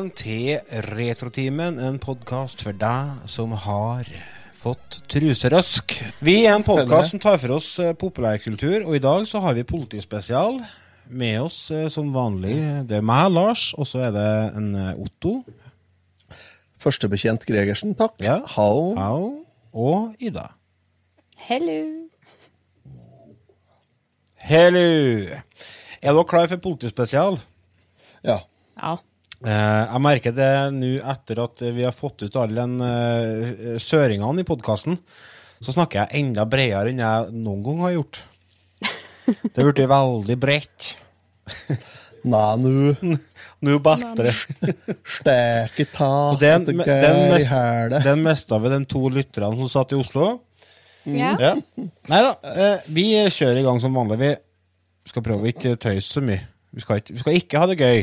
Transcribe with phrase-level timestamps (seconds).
[0.00, 4.06] Velkommen til Retrotimen, en podkast for deg som har
[4.56, 5.92] fått truserøsk.
[6.24, 9.58] Vi er en podkast som tar for oss eh, populærkultur, og i dag så har
[9.58, 10.56] vi politispesial.
[11.12, 12.54] Med oss eh, som vanlig.
[12.88, 14.24] Det er meg, Lars, og så er det
[14.62, 15.34] en eh, Otto.
[16.80, 18.16] Førstebetjent Gregersen, takk.
[18.24, 18.38] Ja.
[18.56, 18.96] Hao.
[18.96, 19.28] Au,
[19.76, 20.46] og Ida.
[21.50, 21.76] Hello.
[24.48, 24.88] Hello!
[26.00, 27.36] Er dere klar for politispesial?
[28.24, 28.40] Ja.
[28.80, 28.96] Ja.
[29.40, 34.42] Eh, jeg merker det nå etter at vi har fått ut alle den, eh, søringene
[34.42, 34.98] i podkasten.
[35.60, 38.22] Så snakker jeg enda bredere enn jeg noen gang har gjort.
[39.52, 40.90] Det er blitt veldig bredt.
[42.30, 43.16] Nei, nu
[43.64, 44.32] Nå bedre.
[45.20, 46.78] steke ta Og Den, den,
[47.32, 47.50] mest,
[48.04, 50.30] den mista vi de to lytterne som satt i Oslo.
[51.08, 51.32] ja.
[51.40, 51.54] Ja.
[52.12, 54.20] Nei da, eh, vi kjører i gang som vanlig.
[54.20, 56.44] Vi skal prøve å ikke tøyse så mye.
[56.76, 58.02] Vi skal, ikke, vi skal ikke ha det gøy.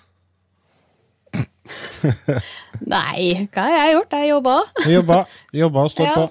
[2.93, 4.15] Nei, hva har jeg gjort?
[4.17, 4.55] Jeg jobba.
[4.89, 5.19] Jobba,
[5.63, 6.15] jobba og står Ja.
[6.15, 6.29] på.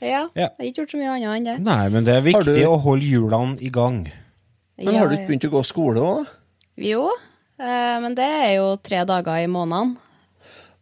[0.00, 0.08] Ja.
[0.08, 0.46] Ja.
[0.46, 1.56] Jeg har ikke gjort så mye annet enn det.
[1.66, 4.00] Nei, men det er viktig du- å holde hjulene i gang.
[4.78, 6.26] Men har du ikke begynt å gå skole òg?
[6.78, 7.08] Jo,
[7.58, 9.96] eh, men det er jo tre dager i måneden.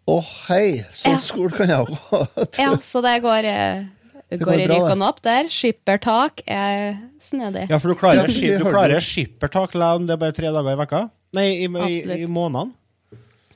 [0.06, 1.18] Å hei, sånn Ja.
[1.18, 2.26] skole kan jeg òg ha.
[2.58, 3.84] Ja, så det går, eh,
[4.30, 5.44] Det går går i rykk og napp der.
[5.48, 7.68] Skippertak er snedig.
[7.70, 10.72] Ja, for du klarer, Ja, du klarer skippertak selv om det er bare tre dager
[10.72, 11.10] i vekka?
[11.32, 12.72] Nei, i, i, i, i månedene?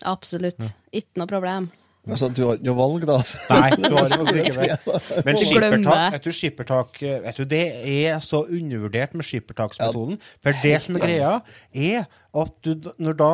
[0.08, 0.72] Absolutt.
[0.92, 1.70] Ikke noe problem.
[2.08, 3.16] Altså, du har ikke noe valg, da.
[3.52, 5.24] Nei, du har faktisk ikke det.
[5.26, 7.60] Men skippertak, vet du, skippertak eh, vet du, Det
[8.06, 10.16] er så undervurdert med skippertaksmetoden.
[10.42, 11.34] For det som er greia,
[11.76, 12.06] er
[12.40, 13.30] at du, når da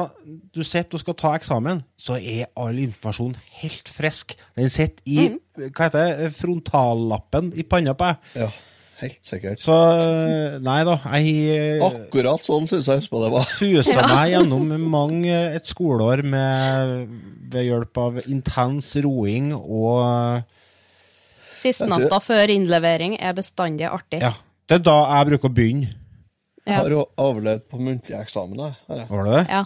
[0.57, 4.35] du sitter og skal ta eksamen, så er all informasjon helt frisk.
[4.59, 5.71] Den sitter i Mm.
[5.71, 8.33] hva heter det, frontallappen i panna på deg.
[8.43, 8.51] Ja,
[9.03, 9.61] helt sikkert.
[9.63, 9.77] Så
[10.65, 13.47] nei da, jeg eh, Akkurat sånn syns jeg husker på det var.
[13.47, 17.17] susa meg gjennom mange, et skoleår med,
[17.53, 20.45] ved hjelp av intens roing og
[21.57, 24.21] Sistnatta før innlevering er bestandig artig.
[24.21, 24.35] Ja.
[24.67, 25.95] Det er da jeg bruker å begynne.
[26.67, 26.81] Ja.
[26.81, 28.59] Har jo overlevd på muntlig eksamen.
[28.59, 29.43] jeg, har du det?
[29.47, 29.63] Ja.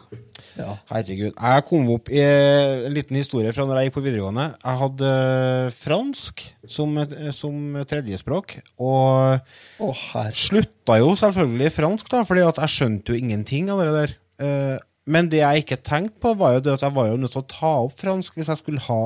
[0.59, 0.75] Ja.
[0.91, 1.33] Herregud.
[1.37, 4.47] Jeg kom opp i en liten historie fra når jeg gikk på videregående.
[4.59, 6.99] Jeg hadde eh, fransk som,
[7.37, 9.41] som tredjespråk, og
[9.87, 10.05] oh,
[10.37, 14.15] slutta jo selvfølgelig fransk, da, fordi at jeg skjønte jo ingenting av det der.
[14.43, 14.78] Eh,
[15.10, 17.41] Men det jeg ikke tenkte på, var jo det at jeg var jo nødt til
[17.43, 19.00] å ta opp fransk hvis jeg skulle ha,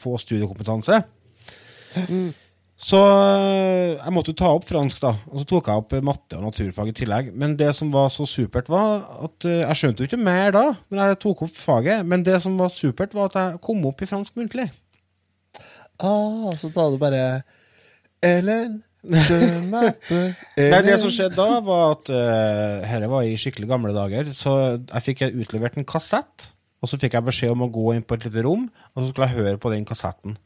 [0.00, 1.02] få studiekompetanse.
[2.78, 5.10] Så øh, jeg måtte jo ta opp fransk, da.
[5.32, 7.32] Og så tok jeg opp matte og naturfag i tillegg.
[7.34, 10.64] Men det som var så supert, var at øh, jeg skjønte jo ikke mer da,
[10.94, 12.06] når jeg tok opp faget.
[12.06, 14.68] Men det som var supert, var at jeg kom opp i fransk muntlig.
[15.98, 17.24] Ah, så da hadde du bare
[18.22, 24.30] Ellen, Nei, det som skjedde da, var at uh, Dette var i skikkelig gamle dager.
[24.34, 26.50] Så jeg fikk utlevert en kassett.
[26.82, 29.08] Og så fikk jeg beskjed om å gå inn på et lite rom, og så
[29.08, 30.36] skulle jeg høre på den kassetten.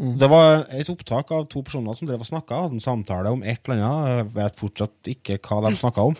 [0.00, 3.42] Det var et opptak av to personer som drev og snakka, hadde en samtale om
[3.44, 4.10] et eller annet.
[4.10, 6.16] Jeg vet fortsatt ikke hva de snakka om.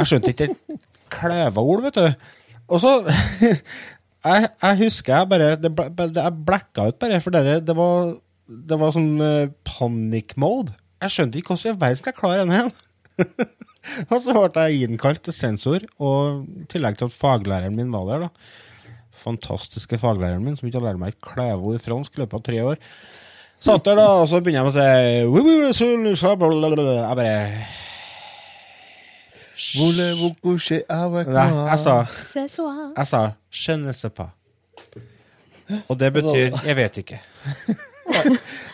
[0.00, 0.80] Jeg skjønte ikke et
[1.14, 2.26] klævaord, vet du.
[2.70, 2.92] Og så
[4.26, 8.12] jeg, jeg husker jeg bare det, det, Jeg blacka ut bare, for det, det var
[8.46, 10.74] Det var sånn uh, panic mode.
[11.00, 12.74] Jeg skjønte ikke hvordan i verden skal jeg klare denne igjen.
[14.10, 18.10] og så ble jeg innkalt til sensor, og i tillegg til at faglæreren min var
[18.10, 18.58] der, da.
[19.20, 22.62] Fantastiske faglæreren min, som ikke har lært meg et kløveord fransk i løpet av tre
[22.72, 22.80] år.
[23.60, 25.72] Satt der, da, og så begynner jeg med å si «Oui, oui, oui,
[26.16, 26.94] så- blablabla».
[26.96, 27.66] Jeg bare
[31.28, 32.06] Nei, jeg sa
[32.96, 34.30] Jeg sa 'je ne sais pas'.
[35.88, 37.18] Og det betyr 'jeg vet ikke'.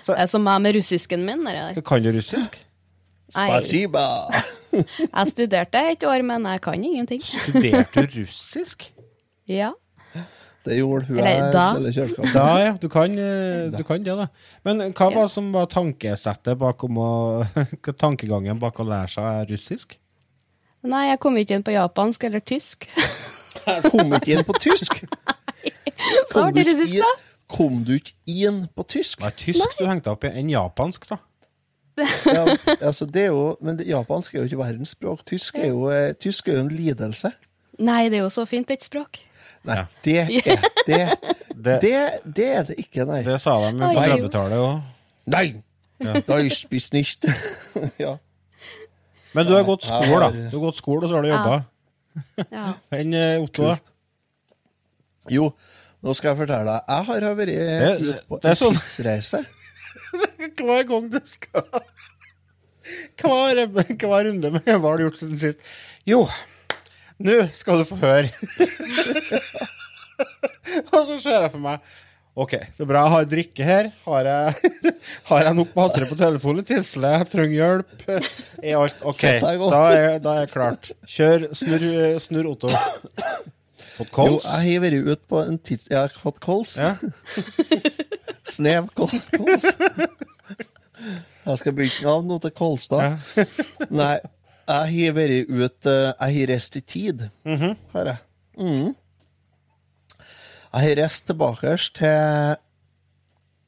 [0.06, 1.44] Det er som meg med russisken min.
[1.44, 1.81] Der.
[1.81, 2.66] Kan du russisk?
[3.28, 4.31] Spasiba.
[5.16, 7.22] jeg studerte et år, men jeg kan ingenting.
[7.22, 8.93] Studerte du russisk?
[9.48, 9.70] Ja.
[10.67, 11.07] Det jord.
[11.07, 11.53] hun Eller her.
[11.55, 11.67] da.
[11.79, 12.33] Eller.
[12.35, 12.73] Da, ja.
[12.83, 14.27] Du kan, eh, du kan det, da.
[14.67, 17.11] Men hva var som var tankesettet bakom å
[18.03, 19.97] Tankegangen bak å lære seg russisk?
[20.87, 22.89] Nei, jeg kom ikke inn på japansk eller tysk.
[23.91, 25.01] Kom ikke inn på tysk.
[26.31, 27.09] Så ble det russisk, da.
[27.51, 29.23] Kom du ikke inn på tysk?
[29.25, 30.31] Det tysk du hengte opp i?
[30.39, 31.19] Enn japansk, da?
[31.97, 32.45] Ja,
[32.85, 35.25] altså det er jo, men det, japansk er jo ikke verdensspråk.
[35.27, 37.33] Tysk er jo, eh, tysk er jo en lidelse.
[37.83, 39.19] Nei, det er jo så fint, et språk.
[39.67, 39.87] Nei, Ja.
[40.05, 40.27] det er
[40.87, 41.19] det,
[41.57, 42.01] Det- det,
[42.37, 43.23] det er det ikke, nei.
[43.27, 44.83] Det sa de jo på 30-tallet òg.
[45.33, 45.47] Nei!
[46.29, 47.25] Da ist bis nicht.
[48.05, 48.19] ja.
[49.35, 50.29] Men du har gått skole, da.
[50.31, 51.57] Du har gått skole, og så har du jobba.
[52.53, 52.71] Ja.
[52.97, 53.75] Enn eh, Otto, da?
[55.29, 55.51] Jo,
[56.05, 56.87] nå skal jeg fortelle deg.
[56.89, 59.43] Jeg har vært Det- ute på en sånn- tidsreise.
[60.61, 61.65] Hver gang du skal
[63.19, 65.59] Hver, hver runde med hva har du gjort siden sist?
[66.07, 66.23] Jo,
[67.25, 68.29] nå skal du få høre.
[70.93, 71.95] Og så ser jeg for meg
[72.37, 73.01] Ok, så bra.
[73.07, 73.87] Jeg har drikke her.
[74.05, 74.73] Har jeg,
[75.31, 77.95] har jeg nok batterier på telefonen i tilfelle jeg trenger hjelp?
[78.61, 79.23] Er alt OK?
[79.41, 80.91] Da er, da er jeg klart.
[81.09, 81.47] Kjør.
[81.57, 81.87] Snurr,
[82.21, 82.69] snurr Otto.
[83.97, 85.89] Fått Jo, jeg har vært ute på en tids...
[85.89, 86.75] Jeg har fått kols.
[86.77, 86.93] Ja.
[88.59, 89.65] Snev kol- kols.
[91.47, 93.17] Jeg skal bytte navn nå til Kolstad.
[93.97, 94.19] Nei,
[94.67, 97.29] jeg har vært ute Jeg har reist i tid,
[97.93, 98.19] har jeg.
[98.59, 98.95] Mm.
[100.17, 102.57] Jeg har reist tilbake til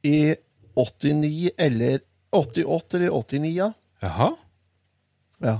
[0.09, 0.35] i
[0.79, 1.99] 89 eller
[2.31, 3.69] 88 eller 89, ja.
[4.03, 4.29] Jaha?
[5.43, 5.55] ja.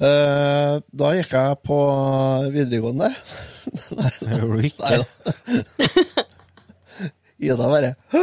[0.00, 1.76] Eh, da gikk jeg på
[2.54, 3.10] videregående.
[3.84, 4.80] Det gjorde du ikke.
[4.86, 5.04] Nei da.
[7.40, 7.94] Ida bare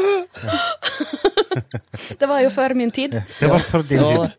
[2.19, 3.15] Det var jo før min tid.
[3.17, 4.31] Det var før din tid.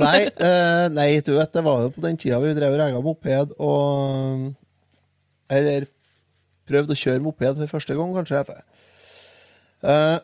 [0.00, 3.00] Nei, uh, nei, du vet, det var jo på den tida vi drev og regga
[3.04, 4.46] moped og
[5.52, 5.88] Eller
[6.68, 8.38] prøvde å kjøre moped for første gang, kanskje.
[8.38, 8.64] heter det.
[9.82, 10.18] Eh,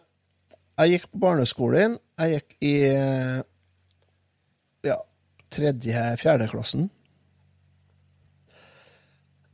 [0.78, 1.98] jeg gikk på barneskolen.
[2.22, 2.74] Jeg gikk i
[4.86, 4.96] ja,
[5.52, 6.86] tredje-fjerde klassen.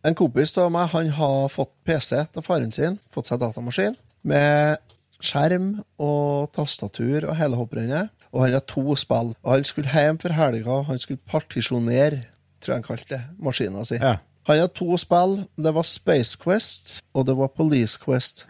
[0.05, 3.97] En kompis av meg han har fått PC til faren sin, fått seg datamaskin,
[4.29, 4.77] med
[5.25, 8.13] skjerm og tastatur og hele hopprennet.
[8.35, 9.35] Og han hadde to spill.
[9.43, 12.25] Og han skulle hjem for helga, han skulle partisjonere,
[12.61, 14.01] tror jeg han kalte det, maskina si.
[14.03, 14.17] Ja.
[14.49, 15.37] Han hadde to spill.
[15.57, 18.45] Det var Space Quest, og det var Police Quest.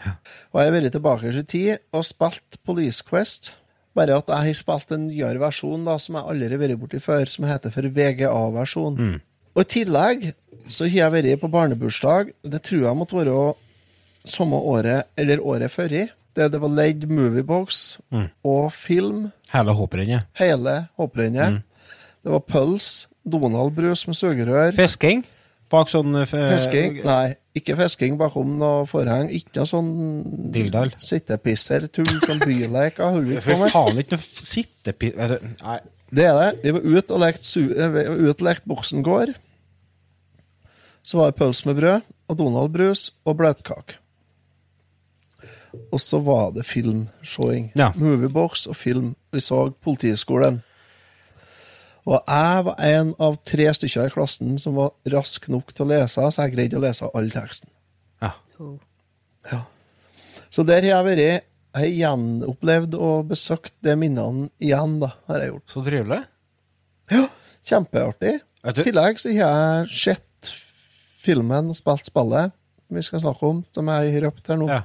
[0.53, 3.53] Og jeg har vært tilbake i tid og spilt Police Quest.
[3.95, 6.99] Bare at jeg har spilt en nyere versjon da, som jeg aldri har vært borti
[7.05, 8.99] før, som heter for VGA-versjon.
[9.55, 10.33] Og i tillegg
[10.67, 12.33] så har jeg vært på barnebursdag.
[12.43, 13.39] Det tror jeg måtte være
[14.27, 15.95] samme året eller året før.
[16.35, 17.85] Det, det var leid moviebox
[18.43, 19.29] og film.
[19.55, 20.27] Hele hopprennet.
[20.39, 21.63] Hele hopprennet.
[22.25, 24.73] Det var pøls, Donald-brus med sugerør.
[24.77, 25.23] Fisking?
[25.73, 26.99] Bak sånn eh, Fisking?
[27.07, 29.31] Nei, ikke fisking bakom noe forheng.
[29.33, 29.89] Ikke noe sånn
[30.55, 30.93] Dildal.
[31.01, 33.07] sittepisser, tull som byleker.
[33.15, 33.73] holder vi på For med.
[33.73, 35.41] faen ikke noe.
[35.63, 35.79] Nei.
[36.15, 36.51] Det er det.
[36.63, 39.35] Vi var ute og lekt, boksen eh, ute og lekt Boksengård.
[41.05, 43.99] Så var det pøls med brød og Donald-brus og bløtkake.
[45.91, 47.73] Og så var det filmshowing.
[47.75, 47.91] Ja.
[47.99, 49.15] Moviebox og film.
[49.35, 50.63] Vi så Politiskolen.
[52.05, 55.91] Og jeg var en av tre stykker i klassen som var rask nok til å
[55.95, 57.71] lese, så jeg greide å lese all teksten.
[58.21, 58.35] Ja.
[59.51, 59.63] Ja.
[60.53, 65.43] Så der har jeg vært Jeg har gjenopplevd og besøkt de minnene igjen, da, har
[65.43, 65.73] jeg gjort.
[65.73, 66.21] Så trivelig.
[67.11, 67.25] Ja,
[67.67, 68.37] kjempeartig.
[68.63, 70.53] I tillegg så har jeg sett
[71.25, 72.55] filmen og spilt spillet
[72.95, 74.69] vi skal snakke om, som jeg har røpt her nå.
[74.71, 74.85] Ja.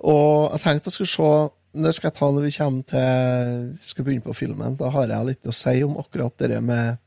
[0.00, 1.32] Og jeg tenkte jeg skulle se
[1.72, 4.76] Det skal jeg ta når vi kommer til skal begynne på filmen.
[4.80, 6.98] Da har jeg litt å si om akkurat det med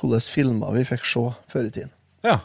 [0.00, 1.92] hvordan filmer vi fikk se før i tiden.
[2.26, 2.38] ja.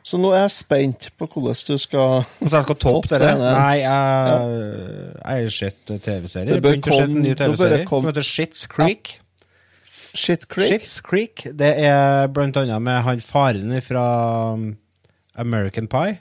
[0.00, 3.32] Så nå er jeg spent på hvordan du skal Hvordan jeg skal toppe det?
[3.36, 6.54] Nei, jeg, har sett TV-serie.
[6.56, 9.10] Det bør se en ny TV-serie komme- som heter Shits Creek.
[10.14, 10.72] Shit Creek.
[10.72, 11.44] Shits Creek.
[11.52, 14.06] Det er blant annet med han faren fra
[14.56, 14.70] um,
[15.36, 16.16] American Pie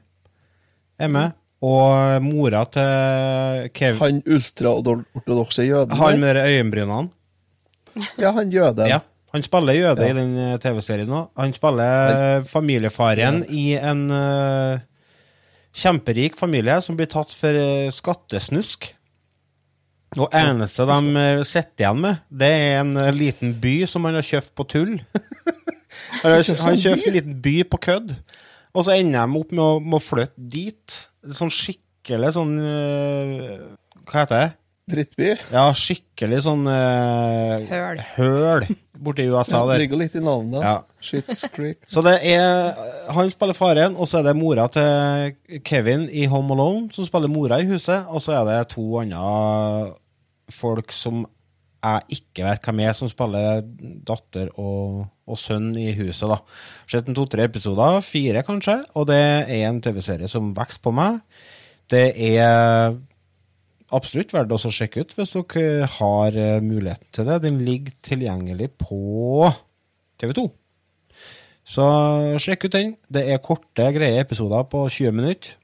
[1.00, 1.32] er med.
[1.60, 5.98] Og mora til Kevin Han ultraortodokse jøden.
[6.00, 7.10] Han med de øyenbrynene.
[8.18, 8.88] Ja, han jøden.
[8.88, 9.00] Ja.
[9.34, 10.10] Han spiller jøde Ja.
[10.10, 11.28] i den eh, TV-serien òg.
[11.38, 14.80] Han spiller familiefaren i en uh,
[15.76, 18.96] kjemperik familie som blir tatt for uh, skattesnusk.
[20.18, 24.56] Og eneste de sitter igjen med, det er en liten by som han har kjøpt
[24.58, 24.96] på tull.
[26.24, 28.16] han har kjøpt en liten by på kødd,
[28.74, 30.98] og så ender de opp med å, med å flytte dit.
[31.36, 33.60] Sånn skikkelig sånn eh,
[34.08, 34.50] Hva heter det?
[34.90, 35.34] Drittby.
[35.54, 38.00] Ja, skikkelig sånn uh, Høl.
[38.16, 38.64] Høl
[39.00, 39.82] borti USA Ja, der.
[39.84, 40.64] ligger litt i navnet.
[40.66, 40.80] Ja.
[41.00, 41.78] Shits Creek.
[41.88, 42.74] Så det er
[43.16, 47.32] Han spiller faren, og så er det mora til Kevin i Home Alone som spiller
[47.32, 49.94] mora i huset, og så er det to andre
[50.50, 51.22] folk som
[51.80, 53.62] jeg ikke vet hvem er, som spiller
[54.10, 56.40] datter og, og sønn i huset, da.
[56.90, 61.22] Sett en to-tre episoder, fire kanskje, og det er en TV-serie som vokser på meg.
[61.90, 62.98] Det er
[63.96, 67.40] absolutt verdt å sjekke ut hvis dere har eh, muligheten til det.
[67.46, 69.50] Den ligger tilgjengelig på
[70.22, 70.50] TV2.
[71.70, 71.86] Så
[72.42, 72.94] sjekk ut den.
[73.14, 75.56] Det er korte, greie episoder på 20 minutter.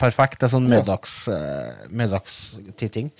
[0.00, 0.40] Perfekt.
[0.40, 3.12] Det er sånn middags, eh, middagstitting.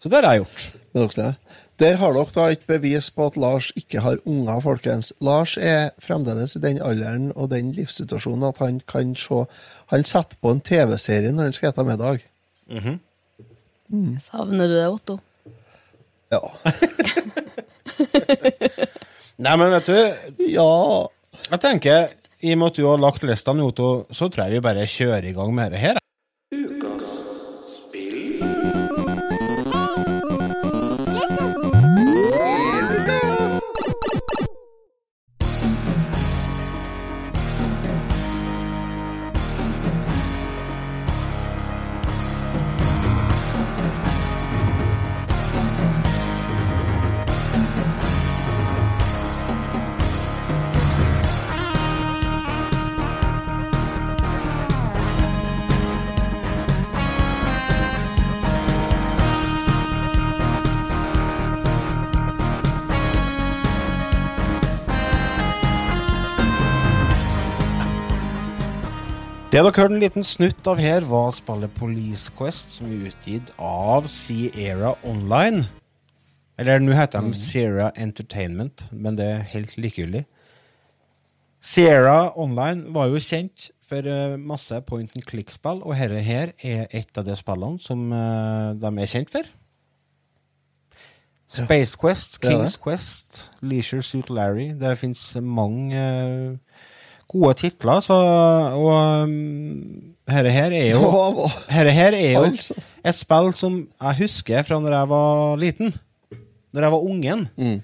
[0.00, 1.16] Så det har jeg gjort.
[1.18, 1.32] det.
[1.80, 5.14] Der har dere da et bevis på at Lars ikke har unger, folkens.
[5.24, 9.46] Lars er fremdeles i den alderen og den livssituasjonen at han kan se
[9.88, 12.20] Han setter på en TV-serie når han skal spise middag.
[14.20, 15.16] Savner du det, Otto?
[16.30, 16.40] Ja.
[19.40, 19.96] Nei, men vet du,
[20.52, 20.68] ja.
[21.48, 22.12] jeg tenker
[22.44, 24.84] i og med at du har lagt lista nå, Otto, så tror jeg vi bare
[24.84, 25.96] kjører i gang med det her.
[69.60, 73.50] Det dere hørte en liten snutt av her, var spillet Police Quest, som er utgitt
[73.60, 75.66] av Sierra Online.
[76.56, 80.22] Eller nå heter de Sierra Entertainment, men det er helt likegyldig.
[81.60, 86.88] Sierra Online var jo kjent for eh, masse point and click-spill, og dette her er
[86.88, 89.52] et av de spillene som eh, de er kjent for.
[91.50, 96.69] Space Quest, det Kings Quest, Leisure Suit Larry Det fins mange eh,
[97.30, 98.16] gode titler, så
[98.76, 98.90] Og
[99.24, 102.76] um, dette her er jo herre her er jo Altså.
[103.04, 105.94] et spill som jeg husker fra når jeg var liten.
[106.72, 107.48] Når jeg var ungen.
[107.56, 107.80] Mm.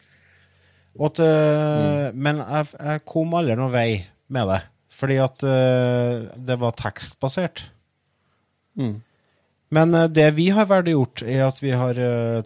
[1.07, 2.21] At, uh, mm.
[2.23, 3.91] Men jeg, jeg kom aldri noen vei
[4.33, 4.61] med det.
[4.97, 7.67] Fordi at uh, det var tekstbasert.
[8.79, 8.95] Mm.
[9.75, 11.99] Men uh, det vi har valgt å gjort, er at vi har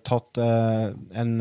[0.07, 1.33] tatt en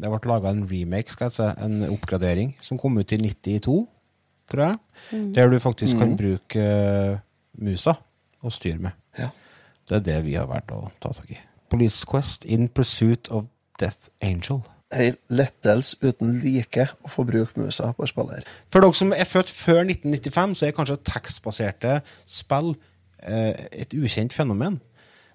[0.00, 1.50] Det ble laga en remake, skal jeg si.
[1.62, 3.82] En oppgradering, som kom ut i 92,
[4.52, 5.22] tror jeg.
[5.36, 7.16] Der du faktisk kan bruke øh,
[7.58, 7.96] musa
[8.42, 8.98] og styre med.
[9.18, 9.30] Ja.
[9.88, 11.40] Det er det vi har valgt å ta tak i.
[11.72, 13.48] Police Quest in pursuit of
[13.80, 14.62] Death Angel.
[14.92, 18.44] Ei lettelse uten like å få bruke musa på spiller.
[18.72, 22.74] For dere som er født før 1995, så er kanskje tekstbaserte spill
[23.24, 24.82] eh, et ukjent fenomen.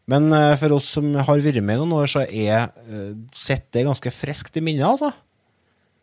[0.07, 2.69] Men eh, for oss som har vært med noen år, så er
[3.33, 5.11] sett sitter det ganske friskt i minnet, altså.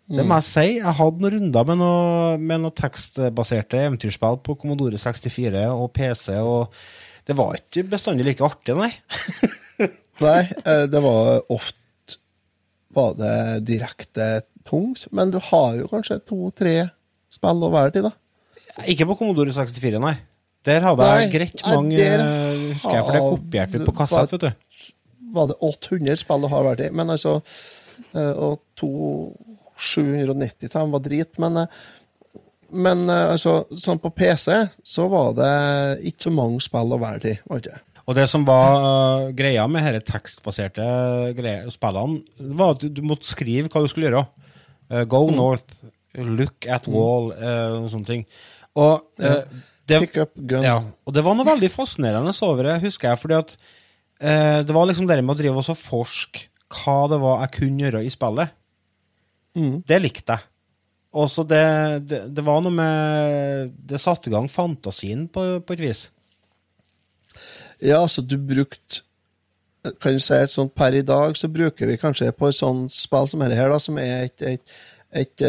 [0.05, 0.67] Det må jeg si.
[0.77, 6.75] Jeg hadde noen runder med noen noe tekstbaserte eventyrspill på Commodore 64 og PC, og
[7.25, 8.91] det var ikke bestandig like artig, nei.
[10.25, 11.81] Nei, eh, det var ofte
[12.95, 16.75] var det direkte tungt, men du har jo kanskje to-tre
[17.35, 18.13] spill å være til, da.
[18.91, 20.15] Ikke på Commodore 64, nei.
[20.65, 23.89] Der hadde Nei, jeg greit mange, der eh, husker jeg, for det har- kopierte vi
[23.89, 24.95] på kassett, vet du.
[25.35, 27.35] Var det 800 spill å ha vært i, men altså
[28.15, 28.91] eh, Og to
[29.77, 31.85] 790 av dem var drit, men eh,
[32.75, 34.55] men eh, altså, sånn på PC
[34.87, 35.51] så var det
[36.11, 37.81] ikke så mange spill å velge ikke?
[38.05, 40.87] Og det som var uh, greia med disse tekstbaserte
[41.73, 42.19] spillene,
[42.53, 44.27] var at du, måtte skrive hva du skulle gjøre.
[44.93, 45.39] Uh, go Mm.
[45.39, 45.79] north,
[46.21, 48.27] look at wall, uh, og sånne ting.
[48.77, 49.07] Og,
[49.89, 50.67] det, Pick up gun.
[50.67, 53.57] ja, og det var noe veldig fascinerende over det, husker jeg, fordi at
[54.65, 57.83] det var liksom det med å drive og så forske hva det var jeg kunne
[57.85, 58.55] gjøre i spillet.
[59.55, 59.79] Mm.
[59.87, 60.51] Det likte jeg.
[61.15, 61.63] Og så det,
[62.11, 66.01] det, det var noe med Det satte i gang fantasien på, på et vis.
[67.79, 69.05] Ja, altså du brukte
[70.03, 72.93] Kan du si et sånt per i dag, så bruker vi kanskje på et sånt
[72.95, 74.77] spill som dette her, da, som er et, et,
[75.13, 75.43] et,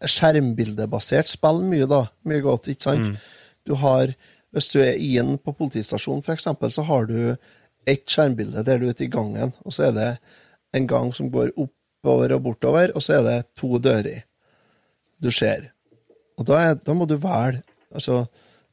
[0.00, 2.06] et skjermbildebasert spill mye, da.
[2.24, 3.18] Mye godt, ikke sant?
[3.68, 4.14] Du har
[4.50, 7.36] Hvis du er inn på politistasjonen, eksempel, så har du
[7.86, 10.08] ett skjermbilde der du er ute i gangen, og så er det
[10.74, 11.52] en gang som går
[12.00, 14.24] oppover og bortover, og så er det to dører
[15.20, 15.70] du ser.
[16.38, 17.60] Og da, er, da må du velge
[17.92, 18.26] altså,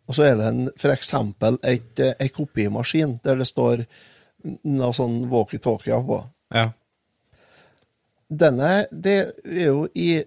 [0.08, 3.84] Og så er det en, for eksempel et, eh, ei kopimaskin der det står
[4.64, 6.22] noe sånn walkietalkie på.
[6.56, 6.70] Ja.
[8.32, 10.24] Denne det er jo i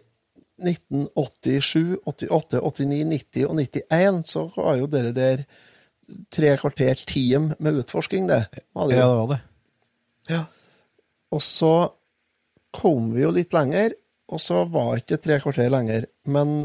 [0.60, 5.46] 1987, 88, 89, 90 og 91 så var jo dere der
[6.28, 8.42] tre kvarter team med utforsking, det.
[8.52, 9.40] Ja, det var det.
[10.28, 10.42] Ja.
[11.32, 11.72] Og så
[12.74, 13.94] kom vi jo litt lenger,
[14.30, 16.06] og så var ikke tre kvarter lenger.
[16.30, 16.64] Men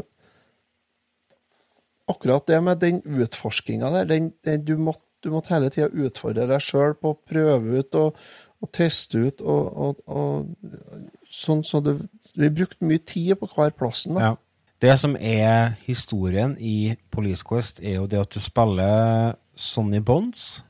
[2.06, 6.46] akkurat det med den utforskinga der, den, den, du, måtte, du måtte hele tida utfordre
[6.50, 8.20] deg sjøl på å prøve ut og,
[8.62, 11.98] og teste ut og, og, og sånn så det,
[12.36, 14.14] Vi brukte mye tid på hver plassen.
[14.14, 14.30] da.
[14.30, 14.34] Ja.
[14.78, 20.60] Det som er historien i Police Quest, er jo det at du spiller Sonny Bonds,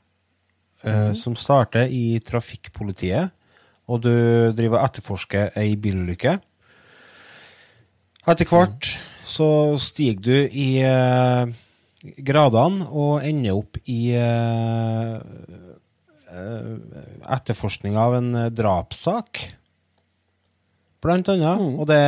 [0.87, 3.35] eh, som starter i trafikkpolitiet,
[3.87, 4.13] og du
[4.57, 6.39] driver og etterforsker ei bilulykke.
[8.27, 9.49] Etter hvert så
[9.83, 11.55] stiger du i eh,
[12.27, 15.17] gradene og ender opp i eh,
[16.31, 16.73] eh,
[17.37, 19.43] etterforskning av en eh, drapssak,
[21.03, 21.67] blant annet.
[21.77, 22.01] Og det,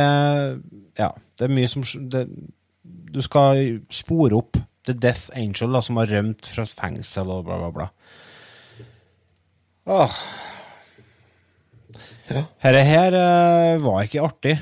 [0.99, 2.25] ja, det er mye som det,
[2.83, 7.59] Du skal spore opp The Death Angel, da, som har rømt fra fengsel og bla,
[7.63, 7.89] bla, bla.
[9.89, 10.21] Åh.
[12.29, 12.43] Ja.
[12.61, 14.59] Dette her uh, var ikke artig.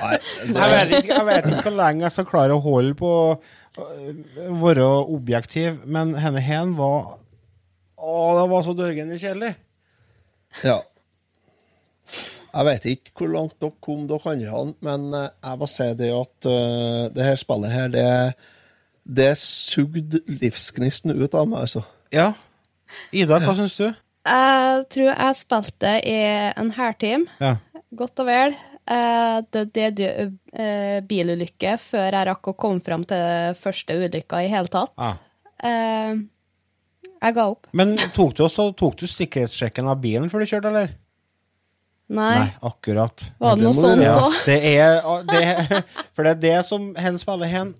[0.00, 3.10] Nei, Jeg vet, ikke, jeg vet ikke hvor lenge jeg skal klare å holde på
[3.10, 3.38] å
[4.60, 4.84] være
[5.14, 7.16] objektiv, men henne her var
[8.00, 9.50] Å, det var så dørgende kjedelig.
[10.64, 10.78] Ja.
[12.50, 16.08] Jeg vet ikke hvor langt dere kom, dere andre, men eh, jeg må si det
[16.16, 18.06] at uh, det her spillet her, det,
[19.04, 21.84] det sugde livsgnisten ut av meg, altså.
[22.14, 22.32] Ja.
[23.14, 23.86] Ida, hva syns du?
[24.26, 26.16] Jeg tror jeg spilte i
[26.60, 27.54] en hærteam, Ja.
[27.96, 28.52] godt og vel.
[28.86, 34.48] Eh, Det døde eh, bilulykke før jeg rakk å komme fram til første ulykka i
[34.52, 34.92] hele tatt.
[34.98, 35.16] Ah.
[37.20, 37.66] Jeg ga opp.
[37.76, 40.94] Men tok du også tok du sikkerhetssjekken av bilen før du kjørte, eller?
[42.10, 42.50] Nei.
[42.66, 43.22] akkurat.
[43.38, 44.96] Var det det noe sånt Ja, det er,
[45.30, 45.82] det
[46.16, 47.74] For det er det som hen spiller hen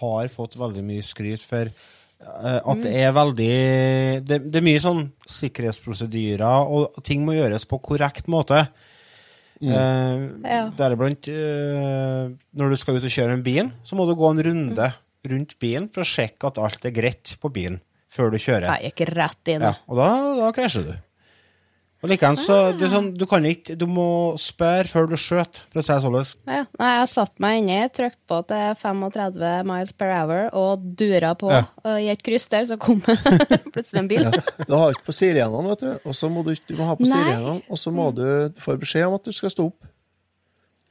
[0.00, 1.70] har fått veldig mye skryt for.
[2.20, 3.48] Eh, At det er veldig
[4.26, 8.66] det, det er mye sånn sikkerhetsprosedyrer, og ting må gjøres på korrekt måte.
[9.62, 10.66] Eh, Ja.
[10.76, 14.42] Deriblant eh, når du skal ut og kjøre en bil, så må du gå en
[14.44, 14.92] runde
[15.26, 17.80] rundt bilen for å sjekke at alt er greit på bilen
[18.12, 18.68] før du kjører.
[18.78, 19.64] Jeg gikk rett inn.
[19.66, 20.92] Ja, og da, da krasjer du.
[22.04, 25.62] Og likeens så det er sånn, du kan ikke Du må spørre før du skjøter,
[25.72, 26.18] for å si det sånn.
[26.44, 26.60] Ja.
[26.78, 31.50] Nei, jeg satte meg inni, trykte på til 35 miles per hour og dura på.
[31.54, 31.64] Ja.
[31.86, 33.00] Og i et kryss der så kom
[33.74, 34.28] plutselig en bil.
[34.28, 34.44] Ja.
[34.68, 35.90] Du har ikke på sirenene, vet du.
[36.04, 38.78] Og så må du, du må ha på sirenene, og så må du du får
[38.80, 39.90] beskjed om at du skal stå opp.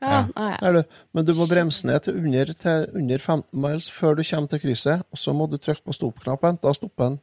[0.04, 0.50] Ja, ja.
[0.68, 0.98] Er du?
[1.16, 4.62] Men du må bremse ned til under, til under 15 miles før du kommer til
[4.66, 6.60] krysset, og så må du trykke på stoppknappen.
[6.62, 7.18] Da stopper den.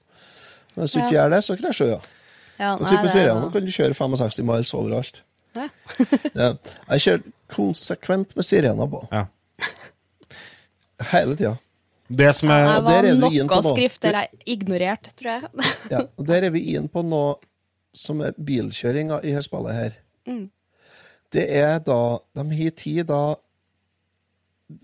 [0.72, 1.94] Men hvis du ikke gjør det, så krasjer du.
[1.98, 2.21] Ja.
[2.58, 5.22] Ja Og nei, type det Nå kan du kjøre 65 miles overalt.
[5.56, 5.68] Ja.
[6.42, 6.48] Ja.
[6.94, 9.02] Jeg kjører konsekvent med sirener på.
[9.12, 9.26] Ja.
[11.12, 11.56] Hele tida.
[12.12, 15.70] Det som er ja, og var er noen skrifter jeg ignorerte, tror jeg.
[15.94, 16.02] Ja.
[16.16, 17.36] Og der er vi inn på noe
[17.96, 19.96] som er bilkjøringa i dette spillet her.
[21.32, 23.22] Det er da De har tid da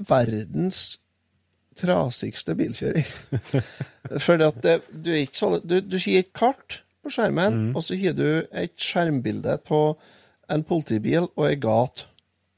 [0.08, 0.98] verdens
[1.78, 3.06] trasigste bilkjøring.
[4.26, 7.82] Fordi at det, du, er ikke så, du, du sier et kart på skjermen, og
[7.84, 9.82] så har du et skjermbilde på
[10.52, 12.06] en politibil og ei gate.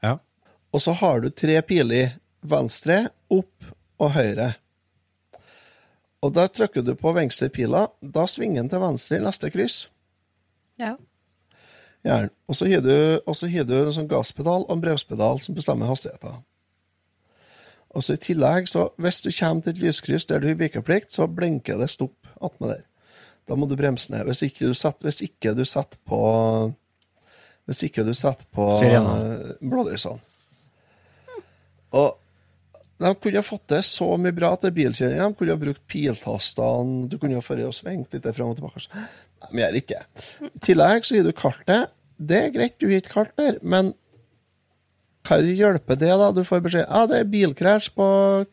[0.04, 0.18] Ja.
[0.74, 2.16] Og så har du tre piler.
[2.40, 3.66] Venstre, opp
[4.00, 4.54] og høyre.
[6.24, 7.86] Og da trykker du på venstrepila.
[8.00, 9.82] Da svinger den til venstre i neste kryss.
[10.80, 10.94] Ja.
[12.04, 12.30] Gjerne.
[12.48, 12.94] Og så har du,
[13.26, 16.40] og så har du en sånn gasspedal og en bremspedal som bestemmer hastigheten.
[17.90, 21.12] Og så I tillegg, så hvis du kommer til et lyskryss der du har vikeplikt,
[21.12, 22.84] så blinker det stopp attmed der.
[23.48, 24.26] Da må du bremse ned.
[24.28, 26.20] Hvis ikke du setter, hvis ikke du setter på
[27.70, 30.18] Hvis ikke du setter på eh, blålysene.
[31.96, 32.16] Og
[33.00, 35.30] de kunne ha fått til så mye bra til bilkjøringa.
[35.30, 38.82] De kunne ha brukt piltastene, du kunne ha fått og svingt litt fram og tilbake.
[38.92, 40.02] Nei, men gjør ikke.
[40.50, 41.94] I tillegg så gir du kartet.
[42.20, 43.94] Det er greit, du gir et kart der, men
[45.24, 46.28] hva hjelper det, da?
[46.36, 48.08] Du får beskjed ja, det er bilkrasj på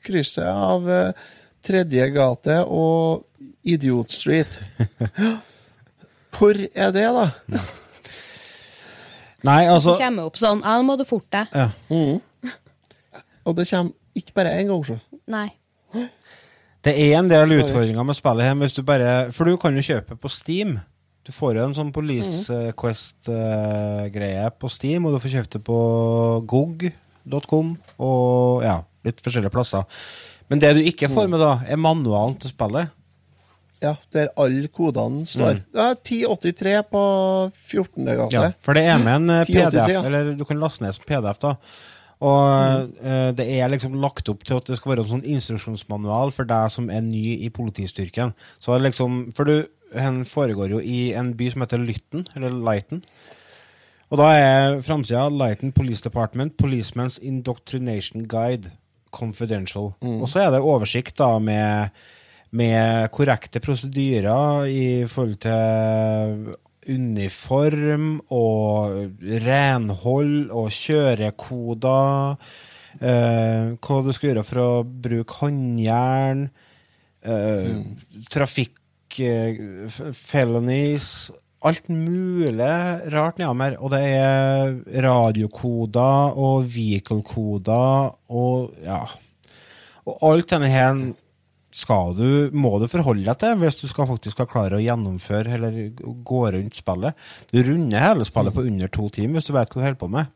[0.05, 1.27] krysset av eh,
[1.67, 3.25] Tredje gate og
[3.67, 4.57] Idiot Street.
[6.37, 7.27] Hvor er det, da?
[9.47, 11.53] Nei, altså Det kommer opp sånn Ja, nå må du forte deg.
[11.53, 11.67] ja.
[13.47, 14.97] Og det kommer ikke bare én gang, så.
[15.31, 15.47] Nei.
[16.83, 19.83] Det er en del utfordringer med spillet her, hvis du bare For du kan jo
[19.85, 20.77] kjøpe på Steam.
[21.27, 25.79] Du får jo en sånn Police Quest-greie på Steam, og du får kjøpt det på
[26.47, 28.77] gog.com og ja,
[29.07, 29.83] litt forskjellige plasser.
[30.51, 32.93] Men det du ikke får med, da, er manualen til spillet.
[33.83, 35.59] Ja, der alle kodene står.
[35.69, 37.03] Det er 1083 på
[37.53, 38.07] 14.
[38.07, 38.33] gate.
[38.33, 40.01] Ja, for det er med en PDF, 1083, PDF, ja.
[40.09, 41.53] eller du kan laste ned som PDF, da.
[42.25, 43.35] Og mm.
[43.37, 46.71] det er liksom lagt opp til at det skal være en sånn instruksjonsmanual for deg
[46.73, 48.33] som er ny i politistyrken.
[48.57, 52.25] Så det er liksom, For du, den foregår jo i en by som heter Lytten,
[52.33, 53.03] eller Lighten.
[54.09, 58.71] Og da er framsida Lighten Police Department, Policeman's Indoctrination Guide,
[59.13, 59.91] Confidential.
[60.01, 61.97] Og så er det oversikt da med,
[62.57, 66.55] med korrekte prosedyrer i forhold til
[66.87, 72.37] uniform og renhold og kjørekoder.
[72.97, 76.47] eh, hva du skal gjøre for å bruke håndjern,
[77.21, 77.75] eh,
[78.31, 78.79] trafikk,
[79.19, 81.29] eh, felonies
[81.65, 82.73] Alt mulig
[83.13, 83.77] rart nedom her.
[83.81, 84.75] Og det er
[85.07, 89.01] radiokoder og vehicle-koder og ja.
[90.07, 90.99] Og alt denne her
[91.77, 95.57] skal du, må du forholde deg til hvis du skal faktisk skal klare å gjennomføre
[95.57, 97.17] eller gå rundt spillet.
[97.51, 100.11] Du runder hele spillet på under to timer hvis du vet hva du holder på
[100.13, 100.33] med.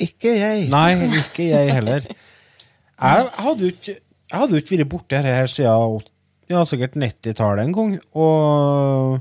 [0.00, 0.68] Ikke jeg.
[0.72, 2.06] Nei, ikke jeg heller.
[2.08, 6.00] Jeg hadde jo ikke, jeg hadde ikke vært borte her, her siden
[6.50, 7.96] ja, sikkert 90-tallet en gang.
[8.18, 9.20] Og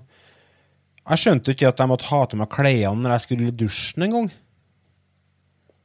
[1.10, 4.06] jeg skjønte ikke at jeg måtte ha til meg klærne når jeg skulle i dusjen
[4.08, 4.30] en gang.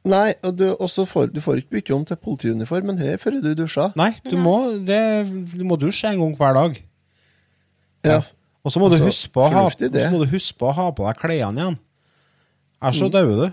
[0.05, 3.47] Nei, og du, også får, du får ikke bytte om til politiuniformen her før du
[3.57, 3.93] dusjer.
[3.97, 4.99] Nei, du må, det,
[5.55, 6.75] du må dusje en gang hver dag.
[8.05, 8.19] Ja.
[8.65, 11.61] Og så må, du Altså, ha- må du huske på å ha på deg klærne
[11.63, 11.79] igjen.
[12.81, 13.01] Ellers Mm.
[13.01, 13.47] så dauer du.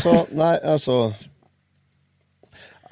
[0.00, 0.94] Så, nei, altså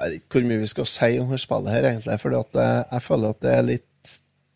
[0.03, 2.21] vet ikke hvor mye vi skal si om dette spillet her, egentlig.
[2.23, 3.89] Fordi at jeg, jeg føler at det er litt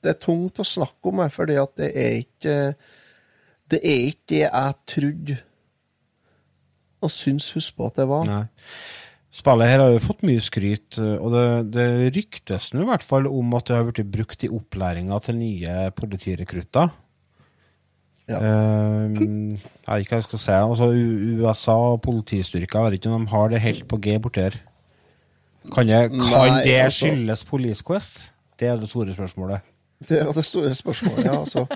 [0.04, 2.56] Det er tungt å snakke om, her fordi at det er ikke
[3.70, 5.40] Det er ikke det jeg trodde
[7.06, 8.24] og syns husk på at det var.
[8.26, 8.44] Nei.
[9.36, 11.42] Spillet her har jo fått mye skryt, og det,
[11.74, 15.36] det ryktes nå i hvert fall om at det har blitt brukt i opplæringa til
[15.38, 16.94] nye politirekrutter.
[18.26, 18.40] Ja.
[18.40, 20.54] Uh, jeg vet ikke hva jeg skal si.
[20.56, 20.88] Altså,
[21.42, 24.56] USA og politistyrker, jeg vet ikke om de har det helt på G borti her.
[25.74, 28.32] Kan det, kan Nei, det altså- skyldes Police Quest?
[28.60, 29.60] Det er det store spørsmålet.
[30.08, 31.24] Det er det store spørsmålet.
[31.24, 31.40] ja.
[31.40, 31.66] Altså,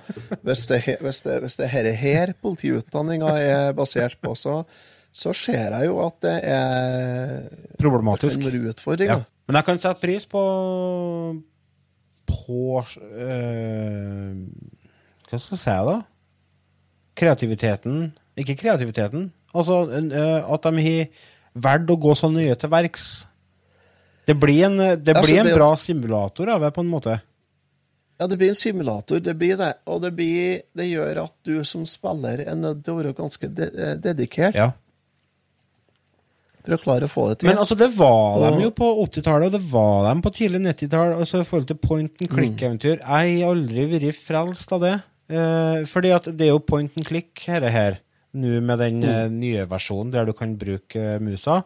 [0.42, 4.62] hvis, det, hvis, det, hvis det her, her politiutdanninga er basert på, så,
[5.12, 8.40] så ser jeg jo at det er Det Problematisk.
[8.40, 9.14] kan være utfordringer.
[9.16, 9.22] Ja.
[9.48, 10.42] Men jeg kan sette pris på
[12.30, 14.36] På øh,
[15.30, 15.96] Hva skal jeg si, da?
[17.16, 18.12] Kreativiteten.
[18.36, 19.32] Ikke kreativiteten.
[19.54, 21.06] Altså øh, at de har
[21.54, 23.26] valgt å gå så nøye til verks.
[24.30, 27.18] Det blir en, det Altså, blir en det bra simulator av det, på en måte.
[28.20, 29.72] Ja, det blir en simulator, det blir det.
[29.88, 33.48] Og det, blir, det gjør at du som spiller er nødt til å være ganske
[33.48, 34.66] de eh, dedikert Ja.
[36.60, 37.48] for å klare å få det til.
[37.48, 40.60] Men altså, det var Og- de jo på 80-tallet, og det var de på tidlig
[40.66, 41.14] 90-tall.
[41.16, 43.00] Altså, I forhold til point and click-eventyr.
[43.00, 44.94] Jeg har aldri vært frelst av det.
[45.30, 48.00] Eh, fordi at det er jo point and click, dette her,
[48.34, 49.40] nå med den mm.
[49.40, 51.62] nye versjonen der du kan bruke eh, musa.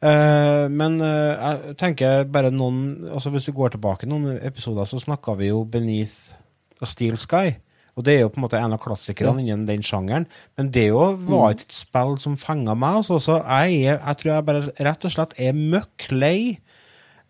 [0.00, 5.00] Eh, men eh, jeg tenker bare noen altså Hvis vi går tilbake noen episoder, så
[5.02, 6.38] snakka vi jo Beneath
[6.80, 7.58] og Steel Sky.
[7.98, 10.24] Og det er jo på en måte en av klassikerne innen den sjangeren.
[10.56, 13.02] Men det jo var ikke et spill som fenga meg.
[13.02, 16.38] Altså, så jeg, er, jeg tror jeg bare rett og slett er møkk lei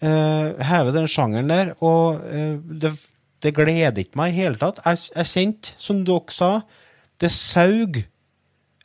[0.04, 1.72] uh, hele den sjangeren der.
[1.82, 2.92] Og uh, det,
[3.42, 4.78] det gleder ikke meg i hele tatt.
[4.84, 6.52] Jeg, jeg kjente, som dere sa,
[7.20, 8.02] det saug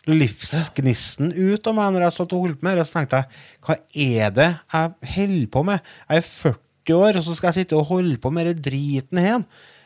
[0.09, 2.85] livsgnisten ut av meg når jeg satt og holdt på med det.
[2.87, 5.93] Så tenkte jeg, hva er det jeg holder på med?
[6.09, 9.21] Jeg er 40 år, og så skal jeg sitte og holde på med den driten
[9.21, 9.45] her.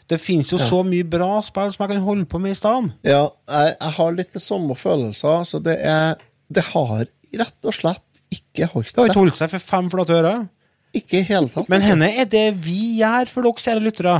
[0.10, 2.95] Det finnes jo så mye bra spill som jeg kan holde på med i stedet.
[3.05, 5.43] Ja, jeg, jeg har litt det samme følelser.
[5.45, 6.17] Så det er
[6.49, 7.05] Det har
[7.38, 8.95] rett og slett ikke holdt seg.
[8.95, 10.34] Det har ikke holdt seg for fem flate øre.
[10.97, 11.69] Ikke i hele tatt.
[11.69, 14.15] Men henne er det vi gjør for dere, kjære lyttere.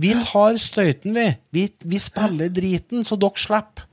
[0.00, 1.26] Vi tar støyten, vi.
[1.52, 3.84] Vi, vi spiller driten, så dere slipper.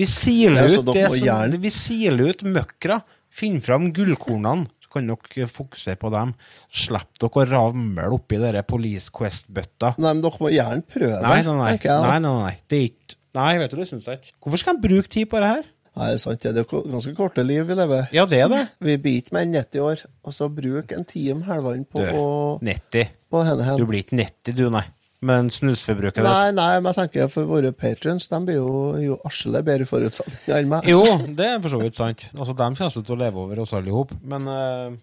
[0.00, 3.00] Vi siler ut det som, Vi siler ut møkra.
[3.30, 4.66] Finn fram gullkornene.
[4.82, 6.32] Så kan dere fokusere på dem.
[6.74, 9.92] Slipp dere å ramle oppi dere Police Quest-bøtta.
[10.00, 11.74] Nei, men dere må gjerne prøve Nei, nei, nei.
[11.78, 12.56] Okay, nei, nei, nei.
[12.66, 14.32] Det er ikke Nei, vet du, det syns jeg ikke.
[14.42, 15.68] Hvorfor skal jeg bruke tid på det her?
[15.94, 16.42] Nei, det er sant.
[16.42, 18.08] Det er ganske korte liv vi lever.
[18.14, 18.62] Ja, det er det.
[18.82, 20.02] Vi blir ikke mer enn 90 år.
[20.26, 23.12] Og så bruk en time halvannen på, Du, å- 90.
[23.30, 23.78] på henne her.
[23.78, 24.82] Du blir ikke 90, du, nei.
[25.20, 28.70] Men snusforbruket Nei, nei, men jeg tenker for våre patrons, de blir jo,
[29.02, 30.88] jo arsle bedre forutsetninger enn meg.
[30.88, 31.02] Jo,
[31.36, 32.24] det er for så vidt sant.
[32.32, 34.22] Altså, De kommer til å leve over oss alle sammen.
[34.32, 34.94] Men uh,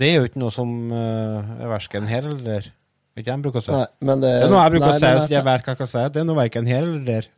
[0.00, 2.70] det er jo ikke noe som uh, er verken her eller der.
[3.12, 3.74] Vet ikke jeg bruker å si.
[3.74, 5.74] Nei, men det, Det er noe jeg bruker nei, å si hvis jeg vet hva
[5.74, 6.08] jeg skal si.
[6.14, 7.30] Det er noe verken her eller der.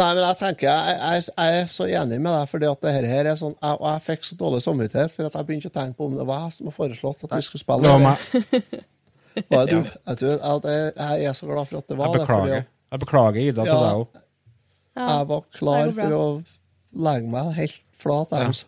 [0.00, 2.94] Nei, men jeg tenker, jeg, jeg, jeg er så enig med deg, fordi at det
[2.96, 5.70] her, her er sånn jeg, Og jeg fikk så dårlig samvittighet for at jeg begynte
[5.70, 7.84] å tenke på om det var jeg som har foreslått at vi skulle spille.
[7.84, 8.80] Det var meg.
[9.50, 9.90] Var det du?
[10.06, 12.56] Jeg, tror, at jeg, jeg er så glad for at det var Jeg det.
[12.60, 13.80] at Jeg beklager, Ida, til Ja.
[13.80, 14.06] deg òg.
[14.96, 16.42] jeg var klar for å
[17.06, 18.46] legge meg helt flat der.
[18.50, 18.64] altså.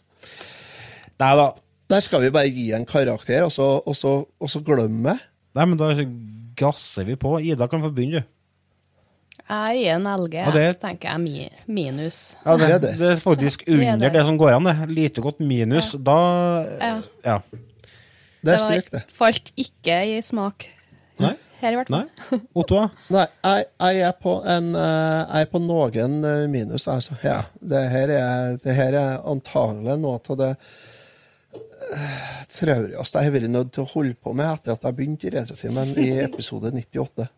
[1.20, 1.50] Nei da.
[1.90, 5.18] Der skal vi bare gi en karakter, og så, og så, og så glemme.
[5.54, 5.90] Nei, men da
[6.56, 7.35] gasser vi på.
[7.42, 8.28] Ida kan få begynne, du.
[9.52, 11.20] Jeg gir en LG, Ja, det- tenker jeg.
[11.20, 12.37] Mi, minus.
[12.46, 12.98] Ja, det, Det er det.
[13.00, 14.12] det er faktisk er under det.
[14.14, 14.64] det som går an.
[14.64, 14.88] det.
[14.88, 15.92] Lite godt minus.
[15.92, 16.64] Da
[17.24, 17.40] Ja.
[18.42, 18.59] Ja.
[18.59, 18.90] er var- det.
[18.92, 19.02] det.
[19.16, 20.68] falt ikke i smak.
[21.22, 21.37] Nei?
[21.62, 22.02] her, i hvert Nei?
[22.28, 22.40] fall.
[22.59, 22.81] Otto.
[23.14, 27.18] Nei, jeg, jeg er på en eh, Jeg er på noen eh, minus, altså.
[27.24, 27.42] Ja.
[27.61, 30.50] Det, her er, det her er antagelig noe av det
[31.52, 35.28] eh, traurigste jeg har vært nødt til å holde på med etter at jeg begynte
[35.28, 37.28] i Retrotimen i episode 98.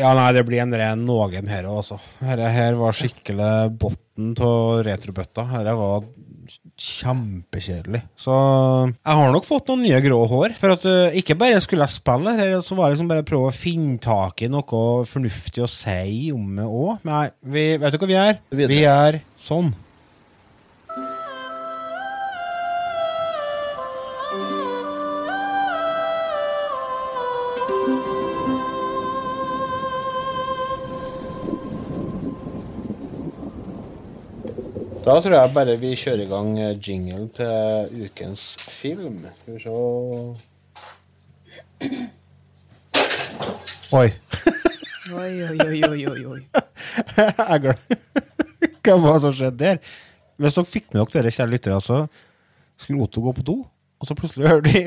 [0.00, 1.98] Ja, nei, det blir en ren noen her òg, altså.
[2.22, 3.50] Dette her var skikkelig
[3.82, 5.44] bunnen av retrobøtta.
[5.58, 6.06] Dette var
[6.80, 8.00] kjempekjedelig.
[8.18, 10.56] Så jeg har nok fått noen nye grå hår.
[10.60, 13.28] For at uh, ikke bare skulle jeg spille her, så var det liksom bare å
[13.28, 17.06] prøve å finne tak i noe fornuftig å si om det òg.
[17.06, 18.42] Nei, vi, vet du hva vi er?
[18.50, 19.72] Vi er sånn.
[35.04, 39.18] Da tror jeg bare vi kjører i gang eh, jingle til ukens film.
[39.36, 39.72] Skal vi se
[43.94, 44.08] Oi.
[45.12, 45.58] Oi, oi,
[45.90, 46.40] oi, oi, oi.
[47.18, 47.98] Jeg glemte
[48.84, 49.92] Hva var det som skjedde der?
[50.40, 51.98] Hvis dere fikk med dere, kjære lyttere, så
[52.80, 53.58] skulle Otto gå på do,
[54.00, 54.82] og så plutselig hører de